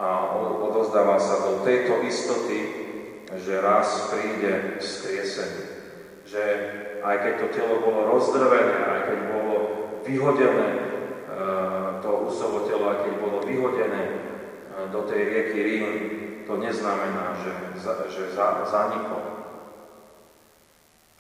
a 0.04 0.36
odozdáva 0.36 1.16
sa 1.16 1.48
do 1.48 1.64
tejto 1.64 2.04
istoty, 2.04 2.60
že 3.40 3.64
raz 3.64 4.12
príde 4.12 4.76
vzkriesenie, 4.84 5.66
že 6.28 6.44
aj 7.00 7.16
keď 7.24 7.34
to 7.40 7.48
telo 7.56 7.76
bolo 7.80 8.12
rozdrvené, 8.12 8.84
aj 8.84 9.02
keď 9.08 9.20
bolo 9.32 9.56
vyhodené, 10.04 10.70
e, 10.76 10.82
to 12.04 12.10
husovo 12.28 12.68
telo, 12.68 12.92
aj 12.92 13.00
keď 13.08 13.14
bolo 13.24 13.38
vyhodené 13.48 14.04
e, 14.04 14.16
do 14.92 15.08
tej 15.08 15.22
rieky 15.24 15.60
Rín, 15.64 15.92
to 16.44 16.60
neznamená, 16.60 17.40
že, 17.40 17.80
že 18.12 18.36
zaniklo. 18.36 19.24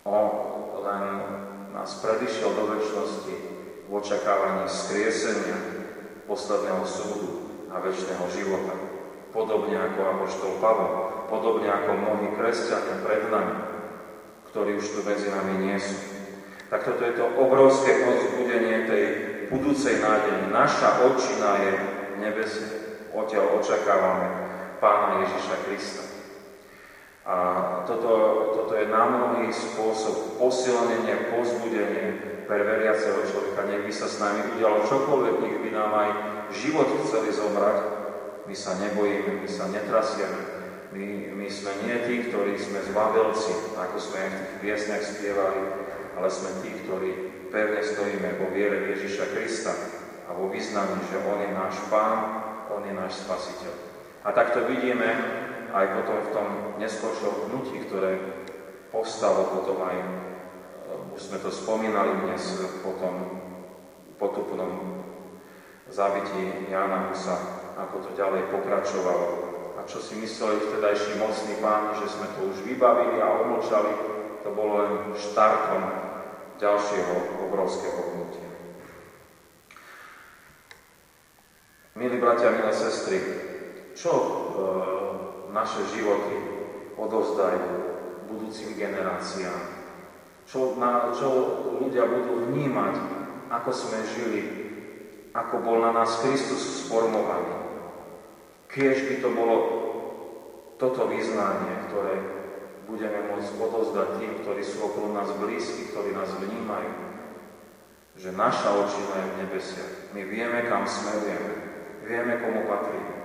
On 0.03 0.27
len 0.83 1.03
nás 1.71 2.03
predišiel 2.03 2.51
do 2.51 2.67
väčšnosti 2.75 3.35
v 3.87 3.89
očakávaní 3.95 4.67
skriesenia, 4.67 5.55
posledného 6.27 6.83
súdu 6.83 7.32
a 7.73 7.81
väčšného 7.81 8.25
života. 8.29 8.73
Podobne 9.33 9.81
ako 9.81 9.99
Apoštol 10.13 10.61
Pavel, 10.61 10.91
podobne 11.25 11.73
ako 11.73 11.89
mnohí 11.97 12.27
kresťania 12.37 13.01
pred 13.01 13.25
nami, 13.33 13.57
ktorí 14.53 14.77
už 14.77 14.87
tu 14.93 14.99
medzi 15.01 15.33
nami 15.33 15.65
nie 15.65 15.77
sú. 15.81 15.97
Tak 16.69 16.85
toto 16.85 17.01
je 17.01 17.17
to 17.17 17.25
obrovské 17.41 18.05
pozbudenie 18.05 18.85
tej 18.85 19.03
budúcej 19.49 19.97
nádeje. 19.97 20.53
Naša 20.53 21.01
očina 21.01 21.49
je 21.65 21.71
v 21.73 21.83
nebese. 22.21 22.65
Odtiaľ 23.13 23.61
očakávame 23.61 24.29
Pána 24.77 25.21
Ježiša 25.25 25.55
Krista. 25.65 26.12
A 27.23 27.35
toto, 27.87 28.11
toto 28.51 28.75
je 28.75 28.91
na 28.91 29.07
spôsob 29.47 30.35
posilnenie, 30.35 31.31
pozbudenie 31.31 32.05
pre 32.43 32.59
veriaceho 32.67 33.23
človeka. 33.23 33.63
Nech 33.63 33.87
by 33.87 33.93
sa 33.95 34.07
s 34.11 34.19
nami 34.19 34.43
udialo 34.55 34.83
čokoľvek, 34.83 35.35
nech 35.39 35.57
by 35.63 35.69
nám 35.71 35.91
aj 35.95 36.09
život 36.51 36.89
chceli 37.07 37.31
zomrať. 37.31 37.77
My 38.43 38.55
sa 38.55 38.75
nebojíme, 38.75 39.39
my 39.39 39.47
sa 39.47 39.71
netrasieme. 39.71 40.41
My, 40.91 41.05
my 41.31 41.47
sme 41.47 41.71
nie 41.87 41.95
tí, 42.05 42.15
ktorí 42.27 42.59
sme 42.59 42.83
zbabelci, 42.91 43.71
ako 43.79 43.97
sme 43.97 44.17
aj 44.19 44.29
v 44.29 44.37
tých 44.37 44.55
piesniach 44.61 45.03
spievali, 45.07 45.61
ale 46.19 46.27
sme 46.27 46.49
tí, 46.59 46.69
ktorí 46.83 47.09
pevne 47.49 47.81
stojíme 47.81 48.29
vo 48.37 48.51
viere 48.51 48.93
Ježiša 48.93 49.31
Krista 49.31 49.73
a 50.27 50.35
vo 50.35 50.51
význaní, 50.51 50.99
že 51.07 51.23
On 51.23 51.39
je 51.39 51.49
náš 51.55 51.79
Pán, 51.87 52.19
On 52.67 52.83
je 52.83 52.93
náš 52.93 53.25
Spasiteľ. 53.25 53.73
A 54.27 54.29
takto 54.35 54.67
vidíme 54.69 55.07
aj 55.73 55.85
potom 55.89 56.17
v 56.21 56.29
tom 56.33 56.47
neskôršom 56.77 57.49
hnutí, 57.49 57.89
ktoré 57.89 58.21
povstalo 58.93 59.57
potom 59.57 59.81
aj, 59.81 59.97
e, 59.97 60.07
už 61.17 61.21
sme 61.33 61.41
to 61.41 61.49
spomínali 61.49 62.13
dnes, 62.21 62.61
po 62.85 62.93
tom 63.01 63.15
potupnom 64.21 65.01
zabití 65.89 66.69
Jána 66.69 67.09
Husa, 67.09 67.35
ako 67.73 68.05
to 68.05 68.09
ďalej 68.13 68.53
pokračovalo. 68.53 69.25
A 69.73 69.89
čo 69.89 69.97
si 69.97 70.21
mysleli 70.21 70.61
vtedajší 70.61 71.17
mocný 71.17 71.57
pán, 71.57 71.97
že 71.97 72.05
sme 72.05 72.29
to 72.37 72.53
už 72.53 72.61
vybavili 72.69 73.17
a 73.17 73.33
omlčali, 73.41 73.91
to 74.45 74.53
bolo 74.53 74.85
len 74.85 74.93
štartom 75.17 75.83
ďalšieho 76.61 77.41
obrovského 77.49 77.99
hnutia. 78.13 78.49
Milí 81.97 82.21
bratia, 82.21 82.53
milé 82.53 82.73
sestry, 82.73 83.17
čo 83.97 84.13
e, 84.13 84.29
naše 85.53 85.85
životy 85.93 86.35
odovzdajú 86.97 87.61
budúcim 88.27 88.73
generáciám. 88.73 89.85
Čo, 90.49 90.75
na, 90.75 91.13
čo 91.13 91.29
ľudia 91.79 92.09
budú 92.09 92.49
vnímať, 92.49 92.95
ako 93.53 93.69
sme 93.71 93.99
žili, 94.17 94.41
ako 95.31 95.61
bol 95.63 95.77
na 95.79 95.93
nás 95.93 96.19
Kristus 96.19 96.83
sformovaný. 96.83 97.63
Kiež 98.67 99.05
by 99.07 99.15
to 99.21 99.29
bolo 99.31 99.55
toto 100.81 101.05
vyznanie, 101.07 101.87
ktoré 101.87 102.13
budeme 102.89 103.29
môcť 103.31 103.53
odovzdať 103.55 104.09
tým, 104.19 104.33
ktorí 104.43 104.61
sú 104.65 104.83
okolo 104.83 105.15
nás 105.15 105.29
blízki, 105.37 105.93
ktorí 105.93 106.11
nás 106.17 106.33
vnímajú. 106.41 106.91
Že 108.19 108.29
naša 108.35 108.69
očina 108.73 109.13
je 109.15 109.25
v 109.29 109.37
nebesiach. 109.45 109.93
My 110.11 110.21
vieme, 110.25 110.59
kam 110.67 110.83
smerujeme. 110.89 111.53
Vieme, 112.03 112.33
komu 112.41 112.67
patríme 112.67 113.22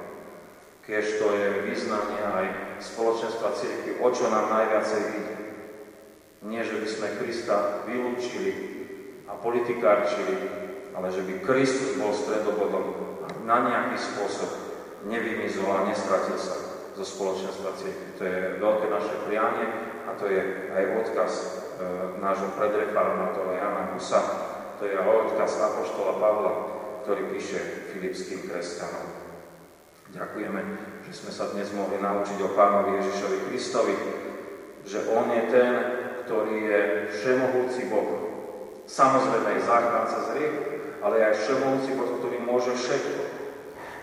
keď 0.89 1.05
to 1.21 1.29
je 1.37 1.49
vyznanie 1.69 2.17
aj 2.25 2.47
spoločenstva 2.81 3.53
cirkvi, 3.61 4.01
o 4.01 4.09
čo 4.09 4.33
nám 4.33 4.49
najviacej 4.49 5.03
ide. 5.21 5.37
Nie, 6.49 6.65
že 6.65 6.81
by 6.81 6.89
sme 6.89 7.17
Krista 7.21 7.85
vylúčili 7.85 8.53
a 9.29 9.37
politikárčili, 9.37 10.35
ale 10.97 11.13
že 11.13 11.29
by 11.29 11.45
Kristus 11.45 12.01
bol 12.01 12.17
stredobodom 12.17 13.05
a 13.21 13.29
na 13.45 13.69
nejaký 13.69 14.01
spôsob 14.01 14.49
nevymizol 15.13 15.69
a 15.69 15.85
nestratil 15.85 16.41
sa 16.41 16.57
zo 16.97 17.05
spoločenstva 17.05 17.77
cirkvi. 17.77 18.09
To 18.17 18.23
je 18.25 18.39
veľké 18.57 18.87
naše 18.89 19.15
prianie 19.29 19.67
a 20.09 20.17
to 20.17 20.25
je 20.25 20.73
aj 20.73 20.85
odkaz 21.05 21.33
e, 21.37 21.47
nášho 22.17 22.49
predreformátora 22.57 23.61
Jana 23.61 23.93
Husa, 23.93 24.21
to 24.81 24.89
je 24.89 24.97
aj 24.97 25.05
odkaz 25.05 25.53
Apoštola 25.61 26.17
Pavla, 26.17 26.53
ktorý 27.05 27.29
píše 27.29 27.93
filipským 27.93 28.49
kresťanom. 28.49 29.28
Ďakujeme, 30.09 30.61
že 31.05 31.13
sme 31.13 31.29
sa 31.29 31.53
dnes 31.53 31.69
mohli 31.77 32.01
naučiť 32.01 32.41
o 32.41 32.57
Pánovi 32.57 32.97
Ježišovi 32.97 33.39
Kristovi, 33.53 33.97
že 34.89 35.05
On 35.13 35.29
je 35.29 35.43
ten, 35.53 35.71
ktorý 36.25 36.57
je 36.65 36.81
všemohúci 37.13 37.93
Boh. 37.93 38.09
Samozrejme 38.89 39.61
aj 39.61 39.69
záchranca 39.69 40.19
z 40.25 40.29
riechu, 40.41 40.63
ale 41.05 41.29
aj 41.29 41.35
všemohúci 41.45 41.93
Boh, 41.93 42.09
ktorý 42.25 42.41
môže 42.41 42.73
všetko. 42.73 43.21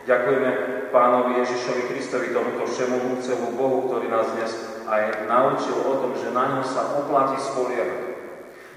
Ďakujeme 0.05 0.49
Pánovi 0.93 1.41
Ježišovi 1.41 1.81
Kristovi, 1.89 2.29
tomuto 2.29 2.69
všemohúcemu 2.69 3.57
Bohu, 3.57 3.89
ktorý 3.89 4.05
nás 4.05 4.29
dnes 4.37 4.53
aj 4.85 5.25
naučil 5.25 5.81
o 5.89 5.93
tom, 6.05 6.13
že 6.13 6.29
na 6.29 6.53
ňom 6.53 6.61
sa 6.61 7.01
oplatí 7.01 7.41
spoliehať. 7.41 8.13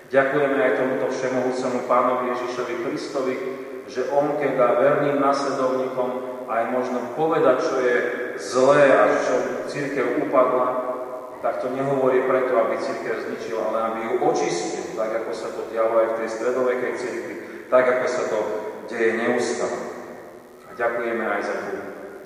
Ďakujeme 0.09 0.57
aj 0.57 0.72
tomuto 0.81 1.12
všemohúcemu 1.12 1.79
Pánovi 1.85 2.33
Ježišovi 2.33 2.74
Kristovi, 2.89 3.35
že 3.85 4.09
On, 4.16 4.33
keď 4.41 4.51
dá 4.57 4.68
verným 4.81 5.20
nasledovníkom 5.20 6.28
aj 6.49 6.63
možno 6.73 6.99
povedať, 7.13 7.57
čo 7.61 7.77
je 7.79 7.97
zlé 8.41 8.89
a 8.97 9.05
čo 9.21 9.35
církev 9.69 10.25
upadla, 10.25 10.89
tak 11.39 11.63
to 11.63 11.71
nehovorí 11.71 12.27
preto, 12.27 12.57
aby 12.59 12.83
církev 12.83 13.15
zničil, 13.29 13.63
ale 13.63 13.79
aby 13.79 13.99
ju 14.03 14.13
očistil, 14.27 14.97
tak 14.99 15.23
ako 15.23 15.31
sa 15.31 15.49
to 15.55 15.71
dialo 15.71 16.03
aj 16.03 16.09
v 16.11 16.19
tej 16.19 16.29
stredovekej 16.35 16.93
církvi, 16.99 17.35
tak 17.71 17.85
ako 17.87 18.07
sa 18.11 18.23
to 18.27 18.39
deje 18.91 19.11
neustále. 19.23 19.79
A 20.67 20.71
ďakujeme 20.75 21.23
aj 21.23 21.41
za, 21.45 21.57
tú, 21.63 21.75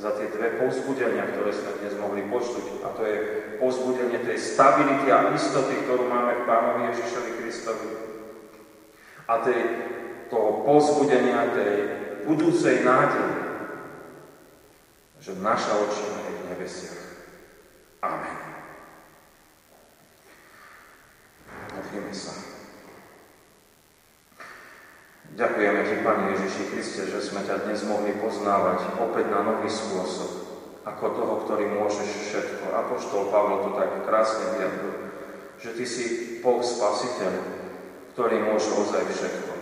za 0.00 0.10
tie 0.16 0.32
dve 0.32 0.56
povzbudenia, 0.56 1.28
ktoré 1.34 1.50
sme 1.52 1.76
dnes 1.82 1.94
mohli 2.00 2.22
počuť. 2.24 2.86
A 2.86 2.88
to 2.96 3.02
je 3.04 3.16
povzbudenie 3.60 4.22
tej 4.22 4.38
stability 4.40 5.12
a 5.12 5.28
istoty, 5.34 5.84
ktorú 5.84 6.08
máme 6.08 6.42
v 6.42 6.46
Pánovi 6.48 6.80
Ježišovi 6.94 7.30
Kristovi. 7.42 7.88
A 9.28 9.34
tej, 9.44 9.60
toho 10.32 10.64
povzbudenia 10.64 11.52
tej 11.52 11.74
budúcej 12.24 12.86
nádeje, 12.86 13.41
že 15.22 15.38
naša 15.38 15.78
očina 15.78 16.18
je 16.26 16.32
v 16.34 16.42
nebesiach. 16.50 17.02
Amen. 18.02 18.38
Modlíme 21.78 22.10
sa. 22.10 22.34
Ďakujeme 25.32 25.80
Ti, 25.86 25.96
Pane 26.02 26.24
Ježiši 26.34 26.64
Kriste, 26.74 27.02
že 27.06 27.22
sme 27.22 27.46
ťa 27.46 27.70
dnes 27.70 27.86
mohli 27.86 28.18
poznávať 28.18 28.98
opäť 28.98 29.30
na 29.30 29.46
nový 29.46 29.70
spôsob, 29.70 30.30
ako 30.82 31.04
toho, 31.14 31.34
ktorý 31.46 31.70
môžeš 31.70 32.10
všetko. 32.26 32.74
Apoštol 32.74 33.30
Pavel 33.30 33.62
to 33.62 33.70
tak 33.78 34.02
krásne 34.02 34.58
vyjadril, 34.58 34.94
že 35.62 35.70
Ty 35.78 35.84
si 35.86 36.04
Boh 36.42 36.58
Spasiteľ, 36.58 37.32
ktorý 38.18 38.42
môže 38.42 38.74
ozaj 38.74 39.06
všetko. 39.06 39.52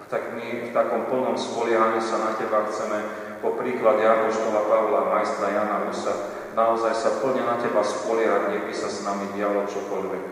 A 0.00 0.02
tak 0.08 0.32
my 0.32 0.66
v 0.66 0.72
takom 0.72 1.06
plnom 1.12 1.36
spoliehaní 1.36 2.00
sa 2.00 2.18
na 2.24 2.30
Teba 2.40 2.64
chceme 2.72 3.23
po 3.44 3.60
príklade 3.60 4.08
Apoštola 4.08 4.64
Pavla, 4.64 5.12
majstra 5.12 5.52
Jana 5.52 5.84
Husa, 5.84 6.32
naozaj 6.56 6.96
sa 6.96 7.20
plne 7.20 7.44
na 7.44 7.60
Teba 7.60 7.84
spoliehať, 7.84 8.48
nech 8.48 8.64
by 8.64 8.72
sa 8.72 8.88
s 8.88 9.04
nami 9.04 9.28
dialo 9.36 9.68
čokoľvek. 9.68 10.24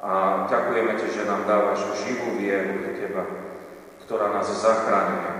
A 0.00 0.12
ďakujeme 0.48 0.96
Ti, 0.96 1.06
že 1.12 1.28
nám 1.28 1.44
dávaš 1.44 1.84
živú 2.00 2.40
vieru 2.40 2.80
do 2.80 2.96
Teba, 2.96 3.28
ktorá 4.08 4.32
nás 4.32 4.48
zachráňuje, 4.48 5.32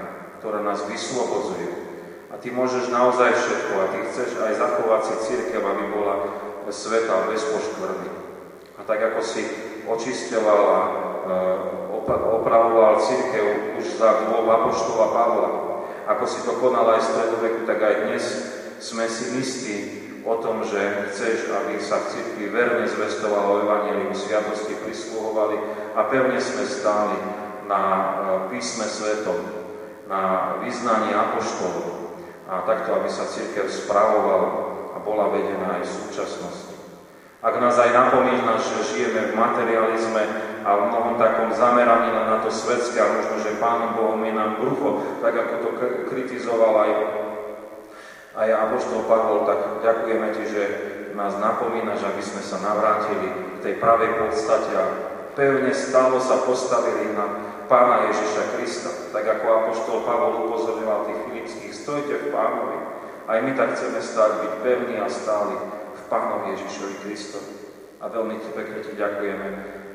ktorá 0.45 0.61
nás 0.61 0.85
vyslobodzuje. 0.85 1.89
A 2.29 2.37
Ty 2.37 2.53
môžeš 2.53 2.93
naozaj 2.93 3.33
všetko 3.33 3.73
a 3.81 3.91
Ty 3.97 3.99
chceš 4.13 4.31
aj 4.37 4.61
zachovať 4.61 5.01
si 5.09 5.15
církev, 5.33 5.65
aby 5.65 5.85
bola 5.89 6.15
sveta 6.69 7.33
bez 7.33 7.49
poškvrny. 7.49 8.13
A 8.77 8.85
tak 8.85 9.01
ako 9.01 9.25
si 9.25 9.41
očisteľal 9.89 10.63
a 10.69 10.81
e, 10.85 10.91
opravoval 12.13 13.01
církev 13.01 13.79
už 13.81 13.97
za 13.97 14.27
dôb 14.29 14.45
Apoštola 14.45 15.07
Pavla, 15.15 15.76
ako 16.07 16.25
si 16.25 16.41
to 16.47 16.55
konal 16.63 16.87
aj 16.95 17.03
v 17.03 17.09
stredoveku, 17.11 17.61
tak 17.67 17.79
aj 17.83 17.95
dnes 18.07 18.25
sme 18.79 19.11
si 19.11 19.25
istí 19.43 19.77
o 20.23 20.39
tom, 20.39 20.63
že 20.63 21.11
chceš, 21.11 21.51
aby 21.51 21.83
sa 21.83 22.03
v 22.03 22.11
cirkvi 22.15 22.47
verne 22.51 22.87
zvestovalo 22.87 23.67
Evangelium 23.67 24.15
sviatosti, 24.15 24.79
prisluhovali 24.87 25.59
a 25.99 26.07
pevne 26.07 26.39
sme 26.39 26.63
stáli 26.67 27.19
na 27.67 27.83
e, 27.83 28.05
písme 28.55 28.87
svetom, 28.87 29.39
na 30.07 30.55
vyznaní 30.63 31.11
apoštolov 31.11 32.15
a 32.47 32.63
takto, 32.63 32.95
aby 33.03 33.11
sa 33.11 33.27
církev 33.27 33.67
spravovala 33.67 34.51
a 34.95 35.03
bola 35.03 35.35
vedená 35.35 35.83
aj 35.83 35.83
v 35.83 35.95
súčasnosti. 36.07 36.76
Ak 37.47 37.63
nás 37.63 37.79
aj 37.79 37.95
napomínaš, 37.95 38.75
že 38.75 38.91
žijeme 38.91 39.31
v 39.31 39.39
materializme 39.39 40.23
a 40.67 40.71
v 40.75 40.87
mnohom 40.91 41.15
takom 41.15 41.55
zameraní 41.55 42.11
na 42.11 42.43
to 42.43 42.51
svetské 42.51 42.99
a 42.99 43.07
možno, 43.07 43.39
že 43.39 43.63
Pánom 43.63 43.95
Bohom 43.95 44.19
je 44.27 44.35
nám 44.35 44.59
brucho, 44.59 44.99
tak 45.23 45.31
ako 45.31 45.55
to 45.63 45.71
kritizoval 46.11 46.75
aj, 46.83 46.91
aj 48.35 48.49
Apoštol 48.51 49.07
Pavol, 49.07 49.47
tak 49.47 49.79
ďakujeme 49.79 50.27
Ti, 50.35 50.45
že 50.51 50.63
nás 51.15 51.39
napomínaš, 51.39 52.03
aby 52.03 52.19
sme 52.19 52.43
sa 52.43 52.59
navrátili 52.67 53.31
k 53.31 53.59
tej 53.63 53.75
pravej 53.79 54.27
podstate 54.27 54.75
a 54.75 54.85
pevne 55.39 55.71
stalo 55.71 56.19
sa 56.19 56.43
postavili 56.43 57.15
na 57.15 57.31
Pána 57.71 58.11
Ježiša 58.11 58.59
Krista. 58.59 58.91
Tak 59.15 59.23
ako 59.23 59.47
Apoštol 59.47 60.03
Pavol 60.03 60.51
upozorňoval 60.51 61.01
tých 61.07 61.21
filipských, 61.31 61.75
stojte 61.79 62.15
v 62.27 62.35
Pánovi. 62.35 62.79
Aj 63.31 63.39
my 63.39 63.55
tak 63.55 63.79
chceme 63.79 64.03
stáť, 64.03 64.31
byť 64.43 64.53
pevní 64.67 64.99
a 64.99 65.07
stáli 65.07 65.86
Pánovi 66.07 66.55
Ježišovi 66.55 66.95
Kristovi. 67.03 67.55
A 68.03 68.13
veľmi 68.13 68.39
ti 68.39 68.51
pekne 68.53 68.81
ti 68.85 68.93
ďakujeme 68.93 69.49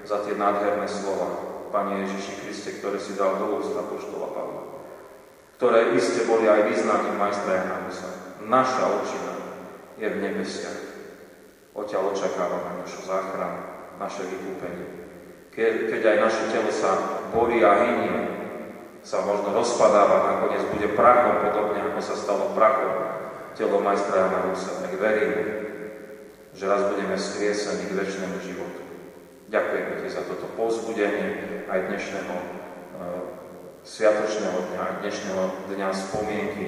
za 0.03 0.25
tie 0.25 0.33
nádherné 0.33 0.87
slova, 0.89 1.51
Pane 1.71 2.03
Ježiši 2.03 2.43
Kriste, 2.43 2.69
ktoré 2.83 2.99
si 2.99 3.15
dal 3.15 3.39
do 3.39 3.55
úst 3.61 3.71
Apoštola 3.71 4.35
Pavla, 4.35 4.63
ktoré 5.55 5.95
iste 5.95 6.27
boli 6.27 6.43
aj 6.49 6.67
vyznaním 6.67 7.15
majstra 7.15 7.63
Janamusa. 7.63 8.09
Naša 8.43 8.83
očina 8.91 9.33
je 9.95 10.07
v 10.11 10.19
nebesiach. 10.19 10.81
Odtiaľ 11.71 12.11
očakávame 12.11 12.83
našu 12.83 13.07
záchranu, 13.07 13.63
naše 13.95 14.27
vykúpenie. 14.27 14.87
Keď, 15.55 15.73
keď 15.95 16.01
aj 16.03 16.17
naše 16.27 16.43
telo 16.51 16.71
sa 16.75 16.91
borí 17.31 17.63
a 17.63 17.71
hynie, 17.87 18.17
sa 19.01 19.23
možno 19.23 19.55
rozpadáva, 19.55 20.35
nakoniec 20.35 20.67
bude 20.75 20.91
prachom, 20.91 21.39
podobne 21.47 21.87
ako 21.87 22.01
sa 22.03 22.15
stalo 22.19 22.51
prachom 22.51 23.21
telo 23.55 23.79
majstra 23.79 24.27
Jana 24.27 24.39
Rusa, 24.47 24.83
tak 24.83 24.95
verím, 24.99 25.60
že 26.61 26.69
raz 26.69 26.93
budeme 26.93 27.17
skriesení 27.17 27.89
k 27.89 27.97
väčšnému 27.97 28.37
životu. 28.45 28.81
Ďakujeme 29.49 30.05
ti 30.05 30.07
za 30.13 30.21
toto 30.29 30.45
povzbudenie 30.53 31.65
aj 31.65 31.89
dnešného 31.89 32.35
uh, 32.37 33.21
sviatočného 33.81 34.69
dňa, 34.69 34.77
aj 34.77 34.93
dnešného 35.01 35.43
dňa 35.73 35.89
spomienky 35.89 36.65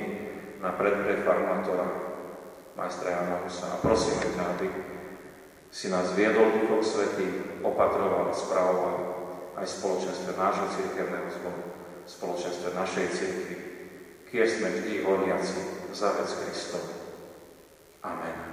na 0.66 0.74
predprefarmátora 0.74 1.86
majstra 2.74 3.22
Jana 3.22 3.38
Rusa. 3.46 3.70
A 3.70 3.78
prosíme 3.86 4.34
ťa, 4.34 4.44
aby 4.58 4.68
si 5.70 5.94
nás 5.94 6.10
viedol 6.18 6.58
Duchom 6.58 6.82
Svetý, 6.82 7.62
opatroval 7.62 8.34
spravoval 8.34 8.98
aj 9.62 9.78
spoločenstve 9.78 10.34
nášho 10.34 10.74
cirkevného 10.74 11.30
zboru, 11.38 11.62
spoločenstve 12.10 12.74
našej 12.74 13.06
cirkvi, 13.14 13.56
keď 14.26 14.46
sme 14.58 14.68
vždy 14.74 15.06
horiaci 15.06 15.62
za 15.94 16.18
vec 16.18 16.34
Kristov. 16.34 16.82
Amen. 18.02 18.53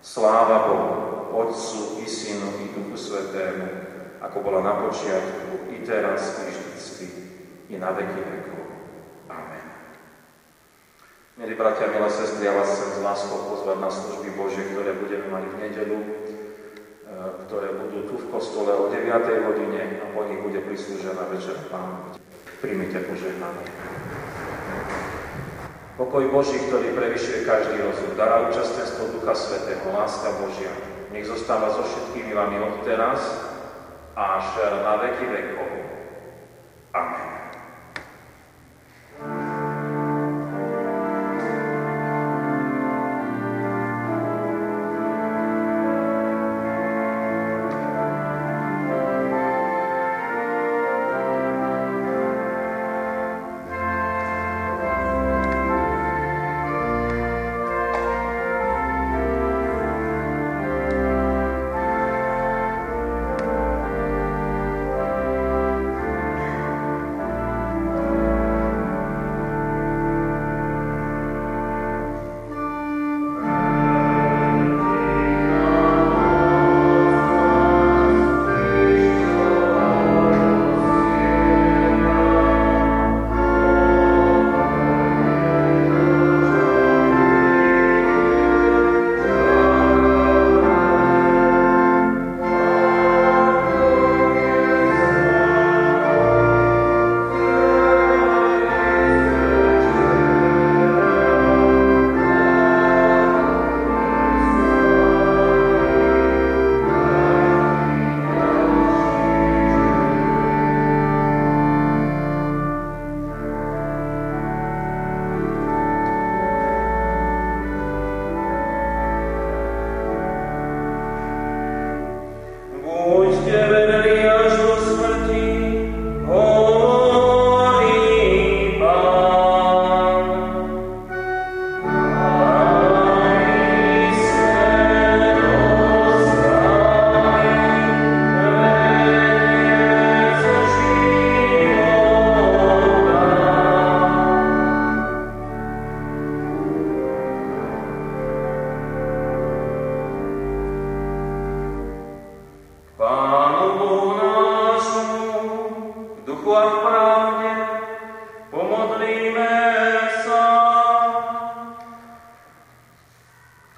Sláva 0.00 0.68
Bohu, 0.68 0.90
Otcu, 1.44 2.00
i 2.00 2.08
Synu, 2.08 2.56
i 2.64 2.72
Duchu 2.72 2.96
Svetému, 2.96 3.68
ako 4.20 4.36
bola 4.40 4.60
na 4.64 4.72
počiatku, 4.80 5.72
i 5.76 5.84
teraz, 5.84 6.40
i 6.44 6.50
vždycky, 6.50 7.06
i 7.68 7.74
na 7.76 7.92
veky 7.92 8.20
vekov. 8.20 8.64
Amen. 9.28 9.66
Milí 11.36 11.54
bratia, 11.54 11.92
milé 11.92 12.08
sestry, 12.08 12.48
ja 12.48 12.56
vás 12.56 12.68
chcem 12.68 13.00
z 13.00 13.04
láskou 13.04 13.38
pozvať 13.52 13.76
na 13.80 13.90
služby 13.92 14.28
Bože, 14.36 14.64
ktoré 14.72 14.96
budeme 14.96 15.28
mať 15.28 15.44
v 15.48 15.56
nedelu 15.60 15.98
ktoré 17.46 17.74
budú 17.74 18.06
tu 18.06 18.14
v 18.16 18.30
kostole 18.30 18.72
o 18.72 18.86
9. 18.88 19.10
hodine 19.44 20.00
a 20.00 20.04
po 20.14 20.24
nich 20.24 20.40
bude 20.40 20.62
prislúžená 20.64 21.26
večer 21.28 21.58
Pán. 21.68 22.14
Príjmite 22.62 23.02
požehnanie. 23.04 23.99
Pokoj 26.00 26.32
Boží, 26.32 26.56
ktorý 26.56 26.96
prevyšuje 26.96 27.44
každý 27.44 27.76
rozum, 27.84 28.16
dará 28.16 28.48
účastenstvo 28.48 29.12
Ducha 29.20 29.36
Svetého, 29.36 29.84
láska 29.92 30.32
Božia, 30.40 30.72
nech 31.12 31.28
zostáva 31.28 31.76
so 31.76 31.84
všetkými 31.84 32.32
vami 32.32 32.56
od 32.56 32.80
teraz 32.88 33.20
až 34.16 34.48
na 34.80 34.96
veky 34.96 35.28
vekov. 35.28 35.68
Amen. 36.96 37.39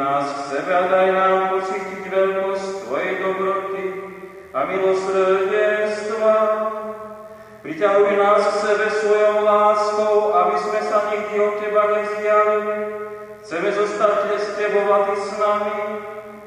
Nás 0.00 0.32
k 0.32 0.40
sebe 0.56 0.72
a 0.72 0.88
daj 0.88 1.12
nám 1.12 1.52
pocítiť 1.52 2.08
veľkosť 2.08 2.88
Tvojej 2.88 3.20
dobroty 3.20 3.84
a 4.48 4.64
milosrdenstva. 4.64 6.36
Priťahuj 7.60 8.08
nás 8.16 8.42
k 8.48 8.54
sebe 8.64 8.86
svojou 8.88 9.44
láskou, 9.44 10.32
aby 10.32 10.56
sme 10.56 10.80
sa 10.88 11.04
nikdy 11.12 11.36
od 11.36 11.54
Teba 11.60 11.84
nevzdialili. 11.92 12.80
Chceme 13.44 13.68
zostať 13.76 14.40
s 14.40 14.48
Tebou 14.56 14.88
a 14.88 15.04
Ty 15.04 15.16
s 15.20 15.30
nami, 15.36 15.80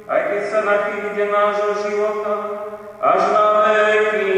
aj 0.10 0.22
keď 0.34 0.42
sa 0.50 0.60
nachýli 0.66 1.14
nášho 1.14 1.72
života, 1.86 2.34
až 3.06 3.22
na 3.38 3.46
veky. 3.70 4.33